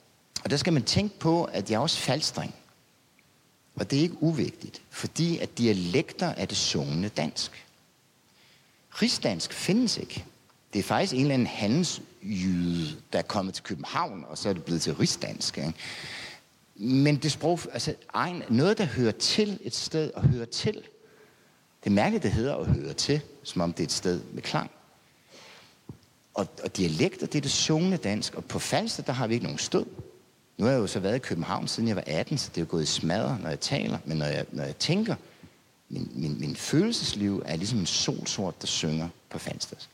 [0.43, 2.55] Og der skal man tænke på, at jeg er også faldstring.
[3.75, 7.65] Og det er ikke uvigtigt, fordi at dialekter er det sungende dansk.
[9.01, 10.25] Rigsdansk findes ikke.
[10.73, 14.53] Det er faktisk en eller anden handelsjyde, der er kommet til København, og så er
[14.53, 15.57] det blevet til rigsdansk.
[15.57, 15.73] Ikke?
[16.75, 20.73] Men det sprog, altså egen, noget, der hører til et sted og hører til.
[21.83, 24.41] Det er mærkeligt, det hedder at høre til, som om det er et sted med
[24.41, 24.71] klang.
[26.33, 28.35] Og, og dialekter, det er det sungende dansk.
[28.35, 29.85] Og på Falster, der har vi ikke nogen stød.
[30.57, 32.61] Nu har jeg jo så været i København, siden jeg var 18, så det er
[32.61, 33.97] jo gået i smadre, når jeg taler.
[34.05, 35.15] Men når jeg, når jeg tænker,
[35.89, 39.89] min, min, min følelsesliv er ligesom en solsort, der synger på falstersk.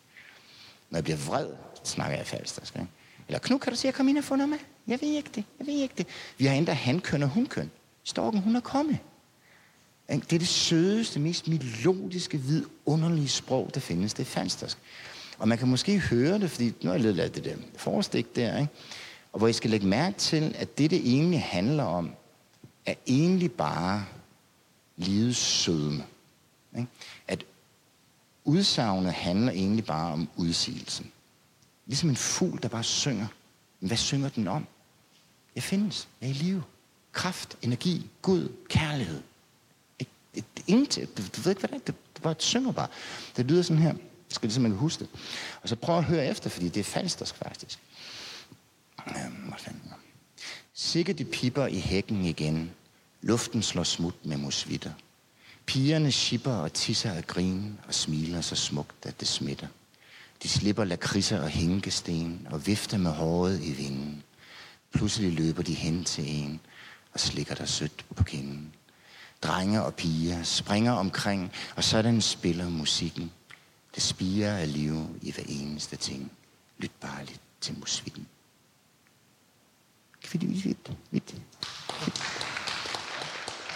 [0.89, 1.47] Når jeg bliver vred,
[1.83, 2.75] snakker jeg falstersk.
[2.75, 2.87] Ikke?
[3.27, 4.57] Eller Knud, kan du sige, at jeg kom ind og få noget med?
[4.87, 6.07] Jeg ved ikke det, jeg ved ikke det.
[6.37, 7.71] Vi har endda hankøn og hunkøn.
[8.03, 8.97] Storken, hun er kommet.
[10.09, 14.13] Det er det sødeste, mest melodiske, vidunderlige sprog, der findes.
[14.13, 14.77] Det er falstersk.
[15.37, 18.57] Og man kan måske høre det, fordi nu har jeg lidt det der forestik der,
[18.57, 18.73] ikke?
[19.33, 22.11] Og hvor jeg skal lægge mærke til, at det, det egentlig handler om,
[22.85, 24.05] er egentlig bare
[24.97, 26.03] livets sødme.
[26.77, 26.89] Ikke?
[27.27, 27.45] At
[28.43, 31.11] udsagnet handler egentlig bare om udsigelsen.
[31.85, 33.27] Ligesom en fugl, der bare synger.
[33.79, 34.67] Men hvad synger den om?
[35.55, 36.07] Jeg findes.
[36.21, 36.63] Jeg er i live.
[37.11, 39.21] Kraft, energi, Gud, kærlighed.
[40.67, 41.17] Ingenting.
[41.17, 41.79] Du, du ved ikke, hvad det er.
[41.79, 42.87] Det, det bare synger bare.
[43.37, 43.89] Det lyder sådan her.
[43.89, 45.09] Jeg skal ligesom man kan huske det.
[45.61, 47.79] Og så prøv at høre efter, fordi det er falsk faktisk.
[50.73, 52.71] Sikke de piper i hækken igen.
[53.21, 54.91] Luften slår smut med musvitter.
[55.65, 59.67] Pigerne shipper og tisser af grin og smiler så smukt, at det smitter.
[60.43, 64.23] De slipper lakridser og hængesten og vifter med håret i vinden.
[64.93, 66.59] Pludselig løber de hen til en
[67.13, 68.73] og slikker der sødt på kinden.
[69.41, 73.31] Drenge og piger springer omkring, og sådan spiller musikken.
[73.95, 76.31] Det spiger af liv i hver eneste ting.
[76.77, 78.27] Lyt bare lidt til musikken.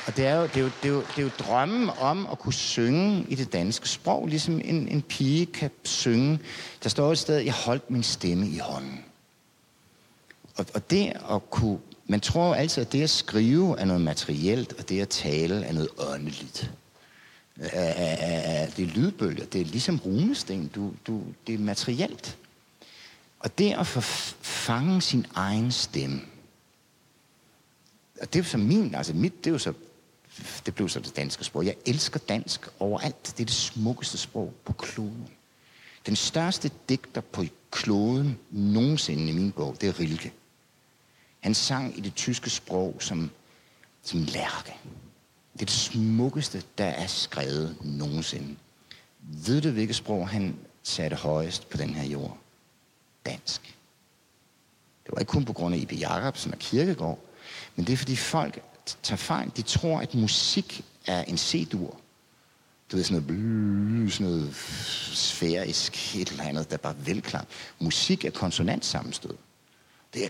[0.07, 2.27] Og det er, jo, det, er jo, det, er jo, det er jo drømmen om
[2.31, 6.39] at kunne synge i det danske sprog, ligesom en, en pige kan synge.
[6.83, 9.05] Der står et sted, jeg holdt min stemme i hånden.
[10.57, 11.79] Og, og det at kunne...
[12.07, 15.65] Man tror jo altid, at det at skrive er noget materielt, og det at tale
[15.65, 16.71] er noget åndeligt.
[17.55, 22.37] Det er lydbølger, det er ligesom runesten, du, du, det er materielt.
[23.39, 24.01] Og det at få
[24.41, 26.21] fange sin egen stemme,
[28.21, 29.73] og det er jo så min, altså mit, det er jo så,
[30.65, 31.65] det blev så det danske sprog.
[31.65, 33.23] Jeg elsker dansk overalt.
[33.23, 35.29] Det er det smukkeste sprog på kloden.
[36.05, 40.33] Den største digter på kloden nogensinde i min bog, det er Rilke.
[41.39, 43.31] Han sang i det tyske sprog som,
[44.03, 44.73] som lærke.
[45.53, 48.55] Det er det smukkeste, der er skrevet nogensinde.
[49.19, 52.37] Ved du, hvilket sprog han satte højest på den her jord?
[53.25, 53.61] Dansk.
[55.05, 55.91] Det var ikke kun på grund af I.B.
[55.91, 57.19] Jacobsen og Kirkegaard,
[57.75, 58.61] men det er, fordi folk
[59.03, 59.51] tager fejl.
[59.57, 61.99] De tror, at musik er en C-dur.
[62.91, 64.55] Du ved, sådan noget, sådan noget
[65.13, 67.47] sfærisk, et eller andet, der er bare velklart.
[67.79, 69.33] Musik er konsonantsammenstød.
[70.13, 70.29] Det er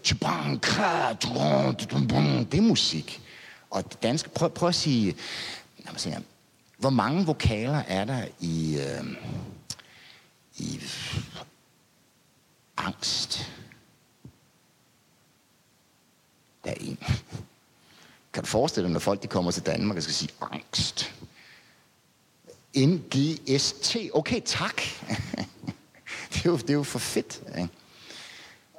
[2.51, 3.21] det er musik.
[3.69, 5.15] Og det danske, prøv, prøv at sige,
[5.77, 6.17] lad mig sige,
[6.77, 9.05] hvor mange vokaler er der i, øh,
[10.57, 10.81] i
[12.77, 13.51] angst?
[16.53, 16.97] Der er en.
[18.33, 21.13] Kan du forestille dig, når folk de kommer til Danmark og skal sige angst?
[22.77, 23.97] NGST.
[24.13, 24.81] Okay, tak.
[26.33, 27.41] det, er jo, det er jo for fedt.
[27.57, 27.69] Ikke?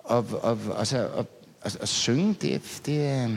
[0.04, 1.26] Og, og, altså, og,
[1.60, 3.28] og, og synge, det, det, er,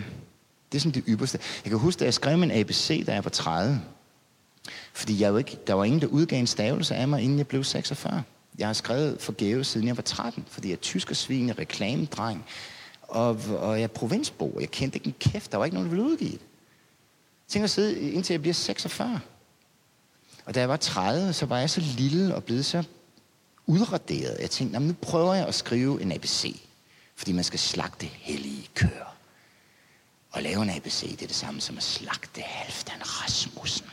[0.71, 1.39] det er sådan det ypperste.
[1.63, 3.81] Jeg kan huske, da jeg skrev min ABC, da jeg var 30.
[4.93, 7.47] Fordi jeg jo ikke, der var ingen, der udgav en stavelse af mig, inden jeg
[7.47, 8.23] blev 46.
[8.57, 12.45] Jeg har skrevet forgæves, siden jeg var 13, fordi jeg er tysk og svin, reklamedreng.
[13.09, 14.57] Og, og jeg er provinsbo.
[14.59, 15.51] Jeg kendte ikke en kæft.
[15.51, 16.41] Der var ikke nogen, der ville udgive det.
[16.41, 19.21] Jeg tænkte at sidde, indtil jeg bliver 46.
[20.45, 22.83] Og da jeg var 30, så var jeg så lille og blevet så
[23.65, 24.37] udraderet.
[24.39, 26.61] Jeg tænkte, nu prøver jeg at skrive en ABC.
[27.15, 29.15] Fordi man skal slagte hellige køer.
[30.31, 33.87] Og lave en ABC, det er det samme som at slagte Halvdan Rasmussen.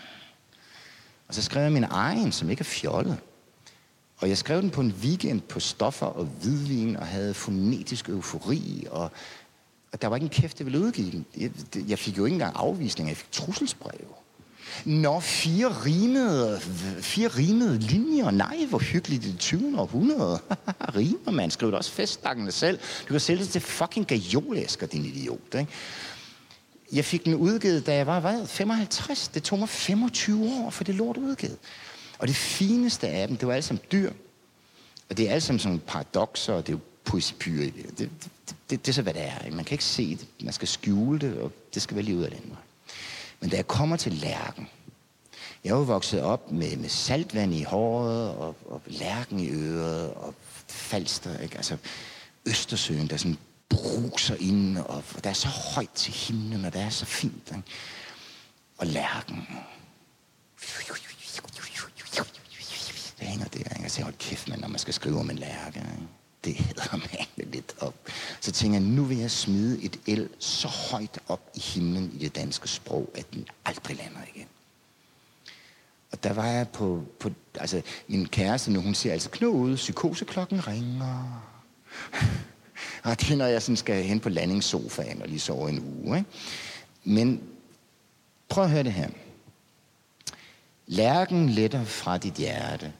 [1.29, 3.19] Og så skrev jeg min egen, som ikke er fjollet.
[4.19, 8.87] Og jeg skrev den på en weekend på stoffer og hvidvin, og havde fonetisk eufori,
[8.91, 9.11] og,
[9.93, 11.27] og der var ikke en kæft, der ville udgive den.
[11.37, 11.51] Jeg,
[11.89, 14.15] jeg fik jo ikke engang afvisning, jeg fik trusselsbreve.
[14.85, 16.61] Nå, fire rimede,
[17.01, 18.31] fire rimede linjer.
[18.31, 19.81] Nej, hvor hyggeligt i det 20.
[19.81, 20.39] århundrede.
[20.97, 21.51] Rimer, man.
[21.51, 22.79] Skriv det også festdakkende selv.
[23.09, 25.55] Du kan sælge det til fucking gajolæsker, din idiot.
[25.55, 25.67] Ikke?
[26.93, 29.29] Jeg fik den udgivet, da jeg var, hvad, 55.
[29.29, 31.59] Det tog mig 25 år for det lort udgivet.
[32.19, 34.13] Og det fineste af dem, det var alle sammen dyr.
[35.11, 37.99] Og det er alle sammen sådan paradoxer, og det er jo poesipyr i det.
[37.99, 38.31] Det, det,
[38.71, 38.87] det.
[38.87, 39.51] det er så, hvad det er.
[39.51, 40.27] Man kan ikke se det.
[40.43, 42.61] Man skal skjule det, og det skal være lige ud af den vej.
[43.41, 44.69] Men da jeg kommer til lærken,
[45.65, 50.15] jeg er jo vokset op med, med saltvand i håret, og, og lærken i øret,
[50.15, 50.35] og
[50.69, 51.57] falster, ikke?
[51.57, 51.77] Altså,
[52.47, 56.91] Østersøen, der sådan bruser ind, og der er så højt til himlen, og der er
[56.91, 57.49] så fint.
[57.49, 57.63] Ikke?
[58.79, 59.47] Og lærken.
[63.45, 63.83] Det hænger der, ikke?
[63.83, 65.79] Jeg siger, hold kæft, man, når man skal skrive om en lærke.
[65.79, 66.09] Ikke?
[66.45, 66.97] Det hedder
[67.39, 67.95] man lidt op.
[68.41, 72.19] Så tænker jeg, nu vil jeg smide et el så højt op i himlen i
[72.19, 74.47] det danske sprog, at den aldrig lander igen.
[76.13, 80.67] Og der var jeg på, på altså min kæreste nu, hun siger altså, Knud, psykoseklokken
[80.67, 81.43] ringer.
[83.05, 86.19] og det er, når jeg sådan skal hen på landingssofaen og lige sove en uge.
[86.19, 86.31] Ikke?
[87.05, 87.43] Men
[88.49, 89.09] prøv at høre det her.
[90.87, 92.93] Lærken letter fra dit hjerte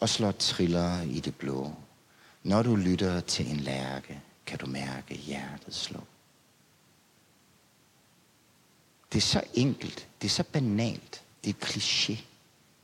[0.00, 1.72] og slår triller i det blå.
[2.42, 6.00] Når du lytter til en lærke, kan du mærke hjertet slå.
[9.12, 10.06] Det er så enkelt.
[10.22, 11.22] Det er så banalt.
[11.44, 12.16] Det er kliché.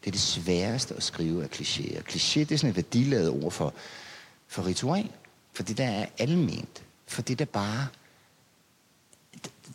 [0.00, 2.03] Det er det sværeste at skrive af klichéer.
[2.03, 3.74] Kliché, det er sådan et værdiladet ord for,
[4.46, 5.11] for ritual.
[5.53, 6.85] For det der er alment.
[7.07, 7.88] For det der bare...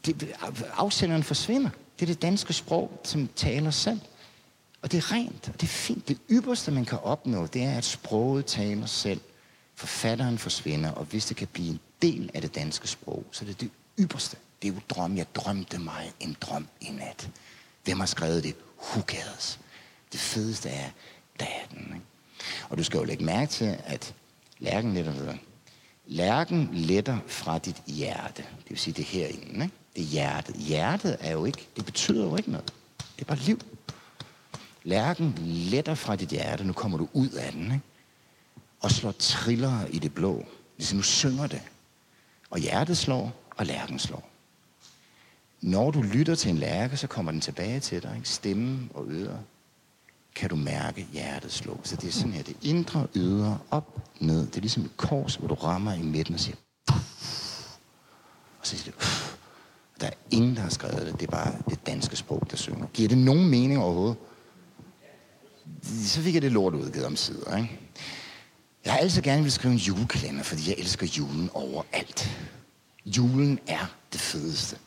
[0.05, 0.33] Det, det,
[0.73, 1.69] afsenderen forsvinder.
[1.99, 3.99] Det er det danske sprog, som taler selv.
[4.81, 6.07] Og det er rent, og det er fint.
[6.07, 9.21] Det ypperste, man kan opnå, det er, at sproget taler selv.
[9.75, 13.47] Forfatteren forsvinder, og hvis det kan blive en del af det danske sprog, så er
[13.47, 14.37] det det ypperste.
[14.61, 15.17] Det er jo drøm.
[15.17, 17.29] Jeg drømte mig en drøm i nat.
[17.83, 18.55] Hvem har skrevet det?
[18.81, 19.59] Who cares?
[20.11, 20.89] Det fedeste er,
[21.39, 21.79] der er den.
[21.85, 22.05] Ikke?
[22.69, 24.13] Og du skal jo lægge mærke til, at
[24.59, 25.37] lærken letter videre.
[26.07, 28.43] Lærken letter fra dit hjerte.
[28.57, 29.65] Det vil sige, det er herinde.
[29.65, 29.75] Ikke?
[29.95, 30.55] Det er hjertet.
[30.55, 32.73] Hjertet er jo ikke, det betyder jo ikke noget.
[33.15, 33.59] Det er bare liv.
[34.83, 36.63] Lærken letter fra dit hjerte.
[36.63, 37.63] Nu kommer du ud af den.
[37.63, 37.81] Ikke?
[38.81, 40.45] Og slår triller i det blå.
[40.77, 41.61] Ligesom nu synger det.
[42.49, 44.29] Og hjertet slår, og lærken slår.
[45.61, 48.13] Når du lytter til en lærke, så kommer den tilbage til dig.
[48.15, 48.29] Ikke?
[48.29, 49.39] Stemme og øre.
[50.35, 51.79] kan du mærke hjertet slå.
[51.83, 54.47] Så det er sådan her, det indre, ydre, op, ned.
[54.47, 56.55] Det er ligesom et kors, hvor du rammer i midten og siger,
[58.59, 59.01] og så siger det,
[60.01, 61.13] der er ingen, der har skrevet det.
[61.19, 62.87] Det er bare det danske sprog, der synger.
[62.93, 64.17] Giver det nogen mening overhovedet?
[66.05, 67.79] Så fik jeg det lort udgivet om sider, ikke?
[68.85, 72.29] Jeg har altid gerne vil skrive en julekalender, fordi jeg elsker julen overalt.
[73.05, 74.77] Julen er det fedeste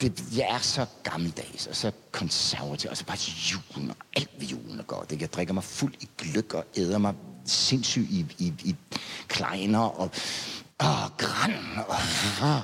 [0.00, 3.18] det, jeg er så gammeldags, og så konservativ, og så bare
[3.52, 5.12] julen, og alt ved julen er godt.
[5.20, 8.76] Jeg drikker mig fuld i gløk, og æder mig sindssygt i, i, i
[9.28, 10.10] kleiner, og
[10.78, 11.96] og græn, og,
[12.42, 12.62] og,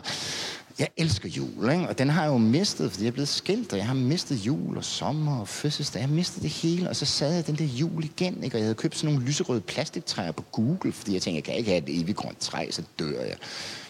[0.80, 1.88] jeg elsker jul, ikke?
[1.88, 4.36] og den har jeg jo mistet, fordi jeg er blevet skilt, og jeg har mistet
[4.36, 6.00] jul og sommer og fødselsdag.
[6.00, 8.56] Jeg har mistet det hele, og så sad jeg den der jul igen, ikke?
[8.56, 11.54] og jeg havde købt sådan nogle lyserøde plastiktræer på Google, fordi jeg tænkte, jeg kan
[11.54, 13.36] ikke have et evigt grønt træ, så dør jeg.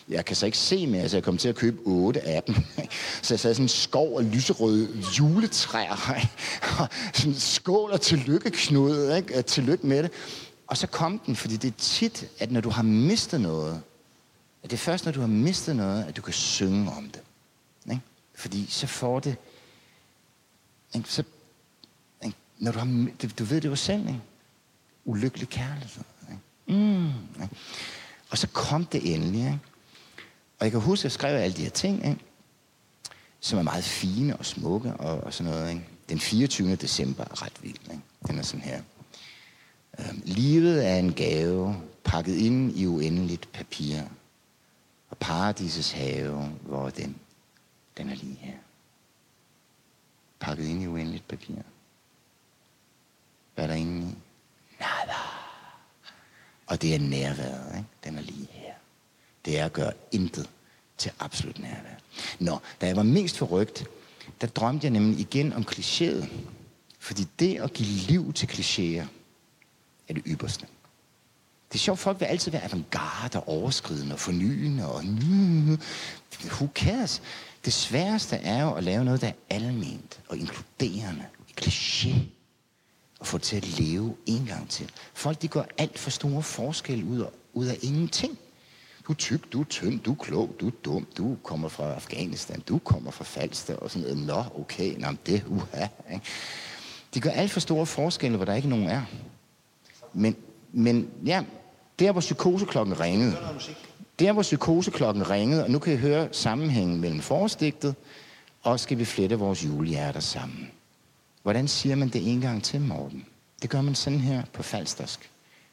[0.09, 2.55] Jeg kan så ikke se mere, så jeg kom til at købe otte af dem.
[3.23, 6.27] Så jeg sad sådan en skov af lyserøde juletræer,
[6.81, 9.43] og sådan skål og tillykke knudet, ikke?
[9.43, 10.11] tillykke med det.
[10.67, 13.81] Og så kom den, fordi det er tit, at når du har mistet noget,
[14.63, 17.23] at det er først, når du har mistet noget, at du kan synge om det.
[17.91, 18.03] Ikke?
[18.35, 19.37] Fordi så får det...
[20.95, 21.09] Ikke?
[21.09, 21.23] Så,
[22.25, 22.37] ikke?
[22.59, 24.21] Når du, har, du, ved det jo selv, ikke?
[25.05, 26.05] Ulykkelig kærlighed.
[26.31, 26.85] Ikke?
[26.85, 27.07] Mm,
[27.43, 27.57] ikke?
[28.31, 29.41] Og så kom det endelig.
[29.41, 29.61] Ikke?
[30.59, 32.21] Og jeg kan huske, at jeg skrev alle de her ting, ikke?
[33.41, 35.71] som er meget fine og smukke og, og sådan noget.
[35.71, 35.85] Ikke?
[36.09, 36.77] Den 24.
[36.77, 37.91] december er ret vild.
[37.91, 38.03] Ikke?
[38.27, 38.83] Den er sådan her.
[39.99, 44.01] Øhm, livet er en gave, pakket ind i uendeligt papir.
[45.11, 47.19] Og paradisets have, hvor den,
[47.97, 48.57] den er lige her.
[50.41, 51.55] Pakket ind i uendeligt papir.
[53.55, 54.15] Hvad er der inde i?
[54.81, 55.19] Nada.
[56.67, 57.89] Og det er nærværet, ikke?
[58.05, 58.75] Den er lige her.
[59.45, 60.51] Det er at gøre intet
[60.99, 61.95] til absolut nærvær.
[62.39, 63.85] Nå, da jeg var mest forrygt,
[64.41, 66.29] der drømte jeg nemlig igen om klichéet.
[66.99, 69.07] Fordi det at give liv til klichéer
[70.09, 70.67] er det ypperste.
[71.73, 75.05] Det er sjovt, folk vil altid være avantgarde og overskridende og fornyende og
[76.45, 77.23] who cares?
[77.65, 81.25] Det sværeste er jo at lave noget, der er alment og inkluderende,
[81.61, 82.15] kliché,
[83.21, 84.91] og få det til at leve en gang til.
[85.15, 88.39] Folk, de går alt for store forskelle ud af, ud af ingenting.
[89.07, 91.95] Du er tyk, du er tynd, du er klog, du er dum, du kommer fra
[91.95, 94.27] Afghanistan, du kommer fra Falster og sådan noget.
[94.27, 95.87] Nå, okay, nå, det uha.
[96.13, 96.25] Ikke?
[97.15, 99.03] De gør alt for store forskelle, hvor der ikke nogen er.
[100.13, 100.37] Men,
[100.73, 101.45] men ja,
[102.01, 103.37] der hvor psykoseklokken ringede,
[104.19, 107.95] der hvor psykoseklokken ringede, og nu kan I høre sammenhængen mellem forestigtet,
[108.63, 110.71] og skal vi flette vores julehjerter sammen.
[111.43, 113.27] Hvordan siger man det en gang til, Morten?
[113.63, 115.31] Det gør man sådan her på falstersk.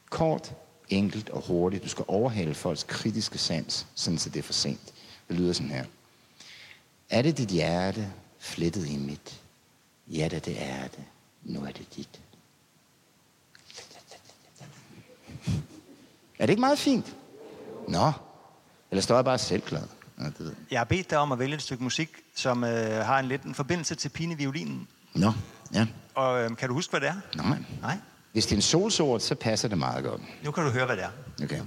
[0.09, 0.53] Kort,
[0.89, 1.83] enkelt og hurtigt.
[1.83, 4.93] Du skal overhale folks kritiske sans, sådan så det er for sent.
[5.27, 5.85] Det lyder sådan her.
[7.09, 9.41] Er det dit hjerte flettet i mit?
[10.07, 11.03] Ja da, det er det.
[11.43, 12.19] Nu er det dit.
[16.39, 17.15] Er det ikke meget fint?
[17.87, 18.11] Nå.
[18.91, 19.83] Eller står jeg bare selvglad?
[20.19, 20.51] Ja, det ved.
[20.71, 23.43] Jeg har bedt dig om at vælge et stykke musik, som øh, har en lidt
[23.43, 24.87] en forbindelse til pineviolinen.
[25.13, 25.31] Nå,
[25.73, 25.87] ja.
[26.15, 27.43] Og øh, kan du huske, hvad det er?
[27.43, 27.57] Nej.
[27.81, 27.97] Nej.
[28.31, 30.21] Hvis det er en solsort, så passer det meget godt.
[30.43, 31.43] Nu kan du høre, hvad det er.
[31.43, 31.61] Okay.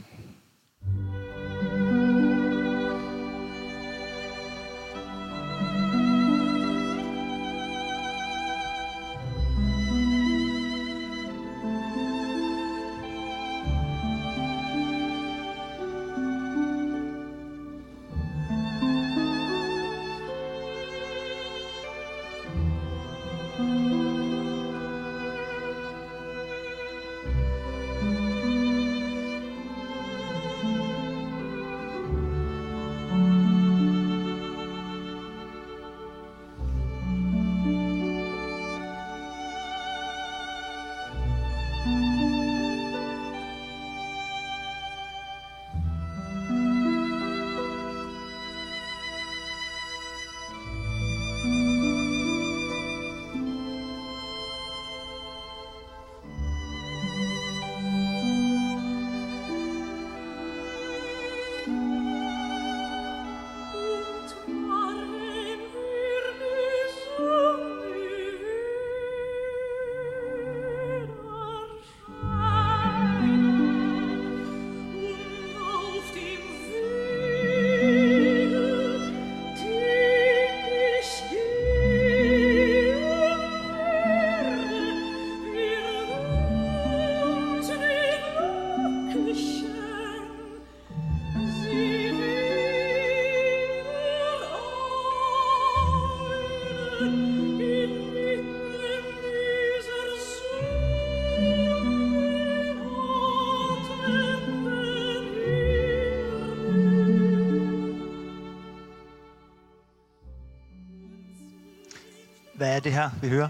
[112.81, 113.49] Er det her, vi hører?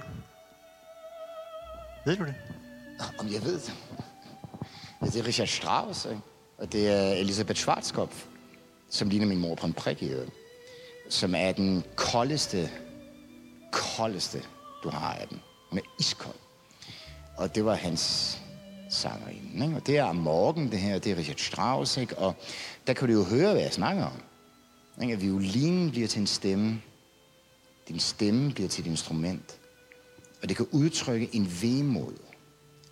[2.07, 2.35] Ved du det?
[3.19, 3.75] Om jeg ved det.
[5.03, 6.21] Ja, det er Richard Strauss, ikke?
[6.59, 8.25] og det er Elisabeth Schwarzkopf,
[8.89, 10.33] som ligner min mor på en prik i øvrigt.
[11.09, 12.71] Som er den koldeste,
[13.73, 14.43] koldeste,
[14.83, 15.39] du har af dem.
[15.71, 16.37] Hun er iskold.
[17.37, 18.39] Og det var hans
[18.91, 19.65] sangerinde.
[19.67, 19.77] Ikke?
[19.77, 21.97] Og det er om morgen, det her, det er Richard Strauss.
[21.97, 22.19] Ikke?
[22.19, 22.35] Og
[22.87, 24.23] der kan du jo høre, hvad jeg snakker om.
[25.03, 25.15] Ikke?
[25.15, 26.83] At violinen bliver til en stemme.
[27.91, 29.59] Din stemme bliver til et instrument.
[30.43, 32.15] Og det kan udtrykke en vemod,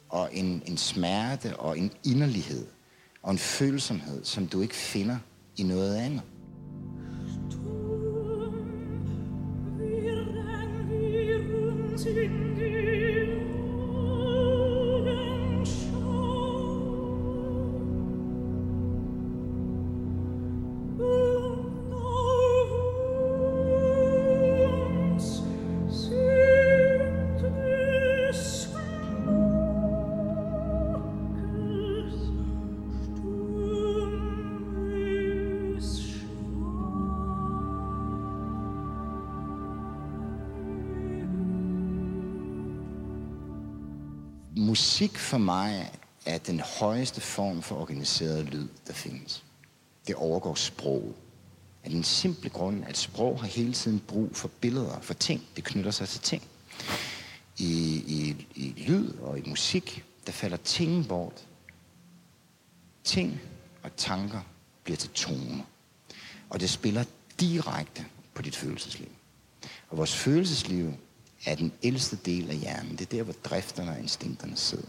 [0.08, 2.66] og en, en smerte, og en inderlighed,
[3.22, 5.18] og en følsomhed, som du ikke finder
[5.56, 6.22] i noget andet.
[44.68, 45.90] Musik for mig
[46.26, 49.44] er den højeste form for organiseret lyd, der findes.
[50.06, 51.14] Det overgår sprog.
[51.84, 55.42] Af den simple grund, at sprog har hele tiden brug for billeder, for ting.
[55.56, 56.42] Det knytter sig til ting.
[57.58, 57.72] I,
[58.06, 61.46] i, i lyd og i musik, der falder ting bort.
[63.04, 63.40] Ting
[63.82, 64.40] og tanker
[64.84, 65.64] bliver til toner.
[66.50, 67.04] Og det spiller
[67.40, 69.08] direkte på dit følelsesliv.
[69.90, 70.94] Og vores følelsesliv
[71.46, 72.92] er den ældste del af hjernen.
[72.92, 74.88] Det er der, hvor drifterne og instinkterne sidder.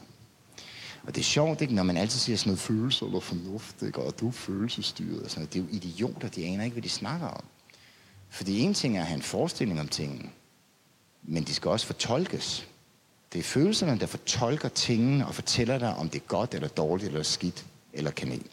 [1.03, 4.01] Og det er sjovt, ikke, når man altid siger sådan noget følelse eller fornuft, ikke,
[4.01, 5.23] og du er følelsesstyret.
[5.23, 5.53] Og sådan noget.
[5.53, 7.43] Det er jo idioter, de aner ikke, hvad de snakker om.
[8.29, 10.29] Fordi en ting er at have en forestilling om tingene,
[11.23, 12.67] men de skal også fortolkes.
[13.33, 17.07] Det er følelserne, der fortolker tingene og fortæller dig, om det er godt eller dårligt
[17.07, 18.43] eller skidt eller kanel.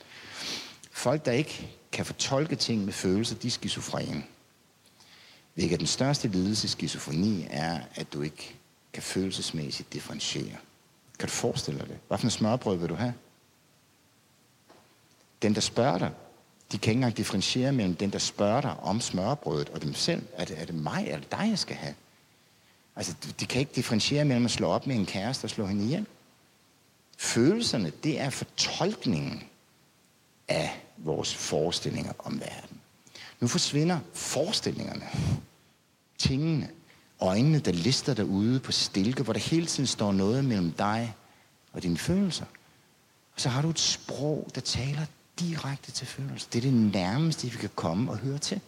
[0.90, 4.24] Folk, der ikke kan fortolke ting med følelser, de er skizofrene.
[5.56, 8.56] Hvilket den største lidelse i skizofreni er, at du ikke
[8.92, 10.56] kan følelsesmæssigt differentiere.
[11.18, 11.98] Kan du forestille dig det?
[12.08, 13.14] Hvad for en smørbrød vil du have?
[15.42, 16.10] Den, der spørger dig,
[16.72, 20.22] de kan ikke engang differentiere mellem den, der spørger dig om smørbrødet og dem selv.
[20.32, 21.94] Er det, er det mig eller dig, jeg skal have?
[22.96, 25.84] Altså, de kan ikke differentiere mellem at slå op med en kæreste og slå hende
[25.84, 26.06] ihjel.
[27.18, 29.42] Følelserne, det er fortolkningen
[30.48, 32.75] af vores forestillinger om verden.
[33.40, 35.08] Nu forsvinder forestillingerne,
[36.18, 36.70] tingene.
[37.20, 41.14] øjnene, der lister derude på stilke, hvor der hele tiden står noget mellem dig
[41.72, 42.44] og dine følelser.
[43.34, 45.06] Og så har du et sprog, der taler
[45.40, 46.48] direkte til følelser.
[46.52, 48.60] Det er det nærmeste, vi kan komme og høre til.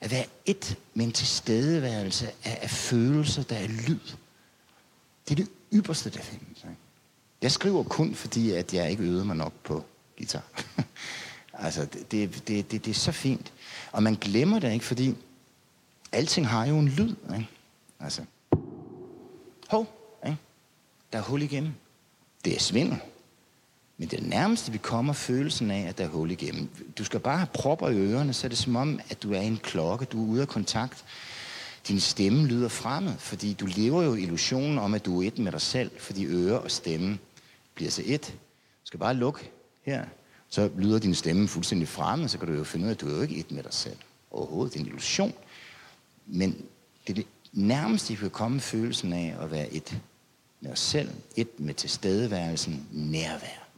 [0.00, 4.00] At være et med en tilstedeværelse af, af følelser, der er lyd.
[5.28, 6.58] Det er det ypperste, der findes.
[6.58, 6.76] Ikke?
[7.42, 9.84] Jeg skriver kun, fordi at jeg ikke øvede mig nok på
[10.18, 10.42] guitar.
[11.58, 12.10] altså, det,
[12.48, 13.52] det, det, det, er så fint.
[13.92, 15.14] Og man glemmer det ikke, fordi
[16.12, 17.14] alting har jo en lyd.
[17.34, 17.48] Ikke?
[18.00, 18.22] Altså,
[19.68, 19.86] hov,
[20.26, 20.38] ikke?
[21.12, 21.72] der er hul igennem.
[22.44, 22.98] Det er svindel.
[23.96, 26.68] Men det nærmeste, vi kommer følelsen af, at der er hul igennem.
[26.98, 29.40] Du skal bare have propper i ørerne, så er det som om, at du er
[29.40, 31.04] i en klokke, du er ude af kontakt.
[31.88, 35.52] Din stemme lyder fremmed, fordi du lever jo illusionen om, at du er et med
[35.52, 37.18] dig selv, fordi øre og stemme
[37.74, 38.26] bliver så et.
[38.82, 39.50] Du skal bare lukke
[39.82, 40.04] her,
[40.48, 43.08] så lyder din stemme fuldstændig fremme, så kan du jo finde ud af, at du
[43.08, 43.96] er jo ikke et med dig selv.
[44.30, 45.34] Overhovedet, det er en illusion.
[46.26, 46.50] Men
[47.06, 50.00] det er det nærmeste, vi kan komme følelsen af at være et
[50.60, 53.68] med os selv, et med tilstedeværelsen, nærvær.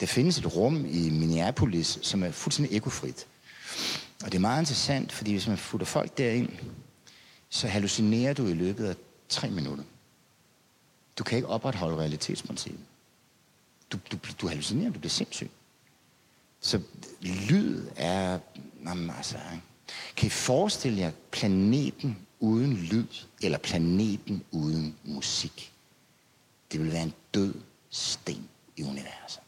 [0.00, 3.26] Der findes et rum i Minneapolis, som er fuldstændig ekofrit.
[4.24, 6.48] Og det er meget interessant, fordi hvis man futter folk derind,
[7.48, 8.96] så hallucinerer du i løbet af
[9.28, 9.84] tre minutter.
[11.18, 12.84] Du kan ikke opretholde realitetsprincippet.
[13.92, 15.50] Du, du, du hallucinerer, du bliver sindssyg.
[16.60, 16.80] Så
[17.20, 18.38] lyd er...
[18.86, 19.36] Jamen, altså,
[20.16, 23.06] kan I forestille jer planeten uden lyd,
[23.42, 25.72] eller planeten uden musik?
[26.72, 27.54] Det vil være en død
[27.90, 29.40] sten i universet.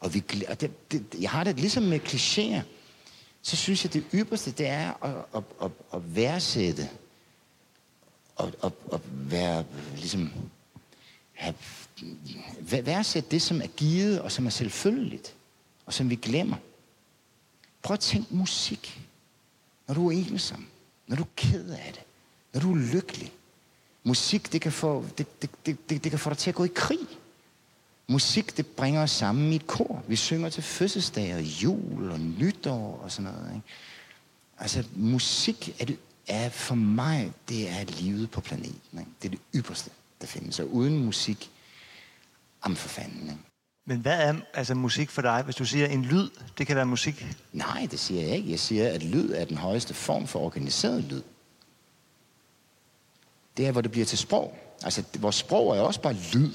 [0.00, 2.62] Og, vi, og det, det, jeg har det ligesom med klichéer.
[3.42, 6.88] Så synes jeg, det ypperste, det er at, at, at, at værdsætte.
[8.36, 9.64] Og at, at være
[9.96, 10.32] ligesom...
[11.32, 11.54] Have,
[12.60, 15.34] værdsætte det, som er givet, og som er selvfølgeligt.
[15.88, 16.56] Og som vi glemmer.
[17.82, 19.00] Prøv at tænke musik.
[19.86, 20.66] Når du er ensom.
[21.06, 22.02] Når du er ked af det.
[22.52, 23.32] Når du er lykkelig.
[24.04, 26.64] Musik, det kan få, det, det, det, det, det kan få dig til at gå
[26.64, 27.06] i krig.
[28.06, 30.02] Musik, det bringer os sammen i et kor.
[30.08, 33.54] Vi synger til fødselsdag og jul og nytår og sådan noget.
[33.54, 33.66] Ikke?
[34.58, 38.98] Altså, musik er, det, er for mig, det er livet på planeten.
[38.98, 39.10] Ikke?
[39.22, 40.60] Det er det ypperste, der findes.
[40.60, 41.50] Og uden musik,
[42.62, 43.22] am for fanden.
[43.22, 43.47] Ikke?
[43.88, 45.42] Men hvad er altså musik for dig?
[45.42, 46.28] Hvis du siger en lyd,
[46.58, 47.26] det kan være musik?
[47.52, 48.50] Nej, det siger jeg ikke.
[48.50, 51.22] Jeg siger, at lyd er den højeste form for organiseret lyd.
[53.56, 54.58] Det er, hvor det bliver til sprog.
[54.84, 56.52] Altså, vores sprog er også bare lyd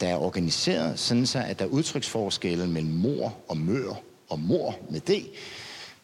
[0.00, 3.94] der er organiseret, sådan så at der er udtryksforskelle mellem mor og mør
[4.28, 5.26] og mor med det.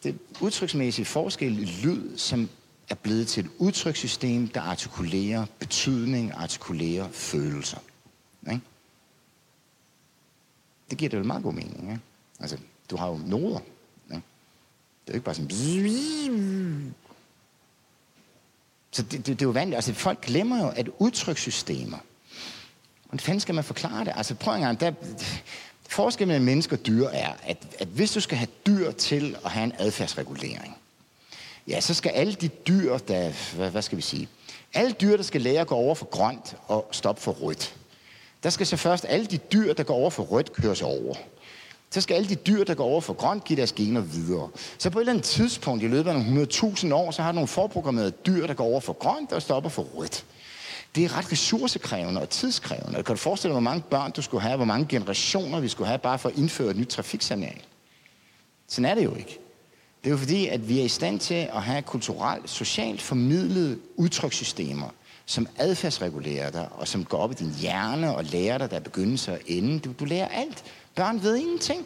[0.03, 2.49] Det er udtryksmæssige forskel i lyd, som
[2.89, 7.77] er blevet til et udtrykssystem, der artikulerer betydning, artikulerer følelser.
[8.49, 8.61] Ikke?
[10.91, 11.81] Det giver det vel meget god mening.
[11.81, 11.99] Ikke?
[12.39, 12.57] Altså,
[12.89, 13.59] du har jo noder.
[14.11, 14.23] Ikke?
[15.05, 16.93] Det er jo ikke bare sådan...
[18.91, 19.75] Så det, det, det er jo vanligt.
[19.75, 21.97] Altså, folk glemmer jo, at udtrykssystemer,
[23.11, 24.13] Hvordan fanden skal man forklare det?
[24.15, 24.91] Altså prøv en gang, der,
[25.89, 29.51] forskellen mellem mennesker og dyr er, at, at hvis du skal have dyr til at
[29.51, 30.77] have en adfærdsregulering,
[31.67, 34.27] ja, så skal alle de dyr, der, hvad, hvad skal vi sige,
[34.73, 37.75] alle dyr, der skal lære at gå over for grønt og stoppe for rødt,
[38.43, 41.15] der skal så først alle de dyr, der går over for rødt, køres over.
[41.89, 44.49] Så skal alle de dyr, der går over for grønt, give deres gener videre.
[44.77, 47.35] Så på et eller andet tidspunkt i løbet af nogle 100.000 år, så har du
[47.35, 50.25] nogle forprogrammerede dyr, der går over for grønt og stopper for rødt
[50.95, 53.03] det er ret ressourcekrævende og tidskrævende.
[53.03, 55.87] Kan du forestille dig, hvor mange børn du skulle have, hvor mange generationer vi skulle
[55.87, 57.61] have, bare for at indføre et nyt trafiksignal?
[58.67, 59.39] Sådan er det jo ikke.
[60.03, 63.79] Det er jo fordi, at vi er i stand til at have kulturelt, socialt formidlede
[63.95, 64.89] udtrykssystemer,
[65.31, 68.79] som adfærdsregulerer dig, og som går op i din hjerne og lærer dig, der er
[68.81, 69.79] begyndelse og ende.
[69.79, 70.63] Du, du lærer alt.
[70.95, 71.85] Børn ved ingenting.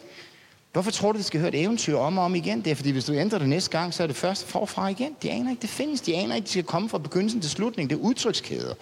[0.72, 2.64] Hvorfor tror du, de skal høre et eventyr om og om igen?
[2.64, 5.16] Det er, fordi hvis du ændrer det næste gang, så er det først forfra igen.
[5.22, 6.00] De aner ikke, det findes.
[6.00, 7.90] De aner ikke, de skal komme fra begyndelsen til slutningen.
[7.90, 8.74] Det er udtrykskæder.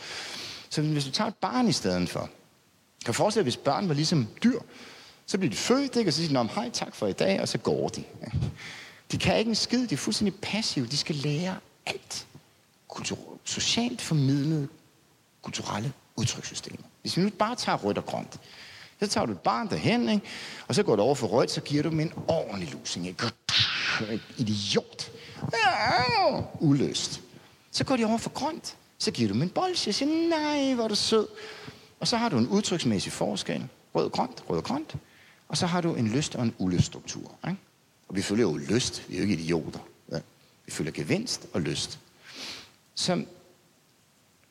[0.70, 3.88] Så hvis du tager et barn i stedet for, kan du forestille dig, hvis børn
[3.88, 4.58] var ligesom dyr,
[5.26, 6.08] så bliver de født, ikke?
[6.08, 8.04] og så siger de, hej, tak for i dag, og så går de.
[9.12, 10.86] De kan ikke en skid, de er fuldstændig passive.
[10.86, 11.56] De skal lære
[11.86, 12.26] alt.
[12.88, 14.68] Kultur- socialt formidlede
[15.42, 16.82] kulturelle udtrykssystemer.
[17.00, 18.40] Hvis vi nu bare tager rødt og grønt,
[19.00, 20.26] så tager du et barn derhen, ikke?
[20.68, 23.06] og så går du over for rødt, så giver du dem en ordentlig lusing.
[23.06, 23.32] Ikke?
[24.36, 25.10] Idiot.
[26.60, 27.20] Uløst.
[27.70, 28.76] Så går de over for grønt.
[28.98, 29.74] Så giver du dem en bold.
[29.86, 31.26] Jeg siger, nej, hvor er du sød.
[32.00, 33.66] Og så har du en udtryksmæssig forskel.
[33.94, 34.94] Rød og grønt, rød og grønt.
[35.48, 37.34] Og så har du en lyst og en ulyststruktur.
[37.46, 37.60] Ikke?
[38.08, 39.02] Og vi følger jo lyst.
[39.08, 39.78] Vi er jo ikke idioter.
[40.12, 40.18] Ja.
[40.66, 41.98] Vi følger gevinst og lyst
[42.94, 43.26] som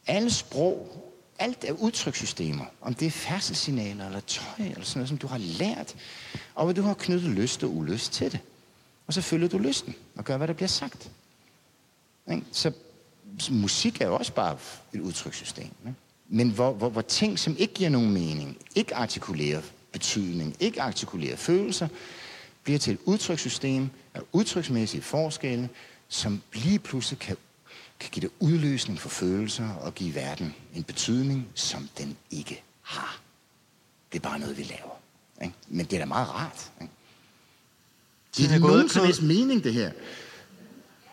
[0.08, 1.04] alle sprog
[1.40, 2.66] alt er udtrykssystemer.
[2.82, 5.96] Om det er færdselssignaler eller tøj eller sådan noget, som du har lært.
[6.56, 8.40] Og hvor du har knyttet lyst og ulyst til det.
[9.08, 11.12] Og så følger du lysten og gør, hvad der bliver sagt.
[12.52, 12.72] Så
[13.52, 14.58] musik er jo også bare
[14.94, 15.66] et udtrykssystem.
[15.66, 15.96] Ikke?
[16.28, 21.36] Men hvor, hvor, hvor ting, som ikke giver nogen mening, ikke artikulerer betydning, ikke artikulerer
[21.36, 21.88] følelser,
[22.64, 25.70] bliver til et udtrykssystem af udtryksmæssige forskelle,
[26.08, 27.38] som lige pludselig kan,
[28.04, 33.20] kan give det udløsning for følelser og give verden en betydning, som den ikke har.
[34.12, 35.00] Det er bare noget, vi laver.
[35.42, 35.56] Ikke?
[35.68, 36.72] Men det er da meget rart.
[36.82, 36.94] Ikke?
[38.38, 39.92] Det er, er nogen som helst mening, det her.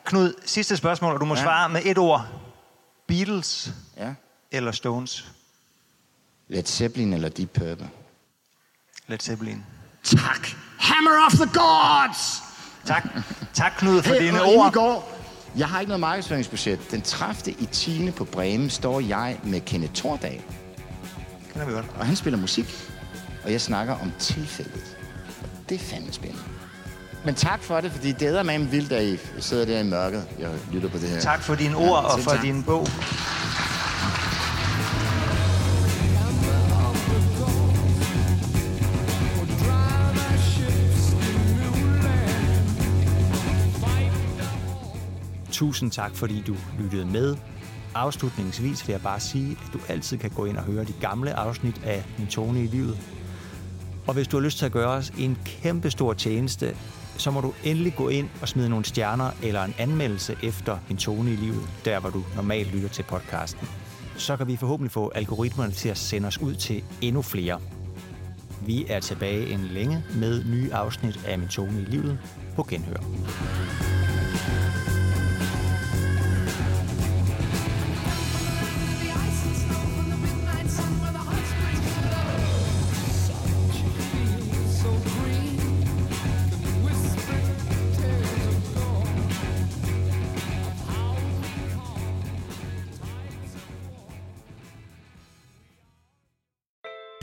[0.04, 1.42] Knud, sidste spørgsmål, og du må ja.
[1.42, 2.26] svare med et ord.
[3.06, 4.14] Beatles ja.
[4.50, 5.32] eller Stones?
[6.48, 7.90] Led Zeppelin eller Deep Purple?
[9.06, 9.64] Led Zeppelin.
[10.04, 10.48] Tak.
[10.78, 12.42] Hammer of the Gods!
[12.86, 13.08] Tak.
[13.54, 14.72] Tak, Knud, for hey, dine ord.
[14.72, 15.19] Går,
[15.56, 16.90] jeg har ikke noget markedsføringsbudget.
[16.90, 17.54] Den 30.
[17.58, 18.10] i 10.
[18.10, 20.40] på Bremen står jeg med Kenneth Thordal.
[21.52, 21.86] Kender vi godt.
[21.98, 22.66] Og han spiller musik,
[23.44, 24.96] og jeg snakker om tilfældet.
[25.68, 26.42] Det er fandme spændende.
[27.24, 29.84] Men tak for det, fordi det er med en vildt, at I sidder der i
[29.84, 30.24] mørket.
[30.38, 31.20] Jeg lytter på det her.
[31.20, 32.42] Tak for dine ord ja, og for tak.
[32.42, 32.86] din bog.
[45.60, 47.36] Tusind tak, fordi du lyttede med.
[47.94, 51.34] Afslutningsvis vil jeg bare sige, at du altid kan gå ind og høre de gamle
[51.34, 52.98] afsnit af Min Tone i livet.
[54.06, 56.76] Og hvis du har lyst til at gøre os en kæmpe stor tjeneste,
[57.16, 60.96] så må du endelig gå ind og smide nogle stjerner eller en anmeldelse efter Min
[60.96, 63.68] Tone i livet, der hvor du normalt lytter til podcasten.
[64.16, 67.60] Så kan vi forhåbentlig få algoritmerne til at sende os ud til endnu flere.
[68.66, 72.18] Vi er tilbage en længe med nye afsnit af Min Tone i livet
[72.56, 73.00] på Genhør.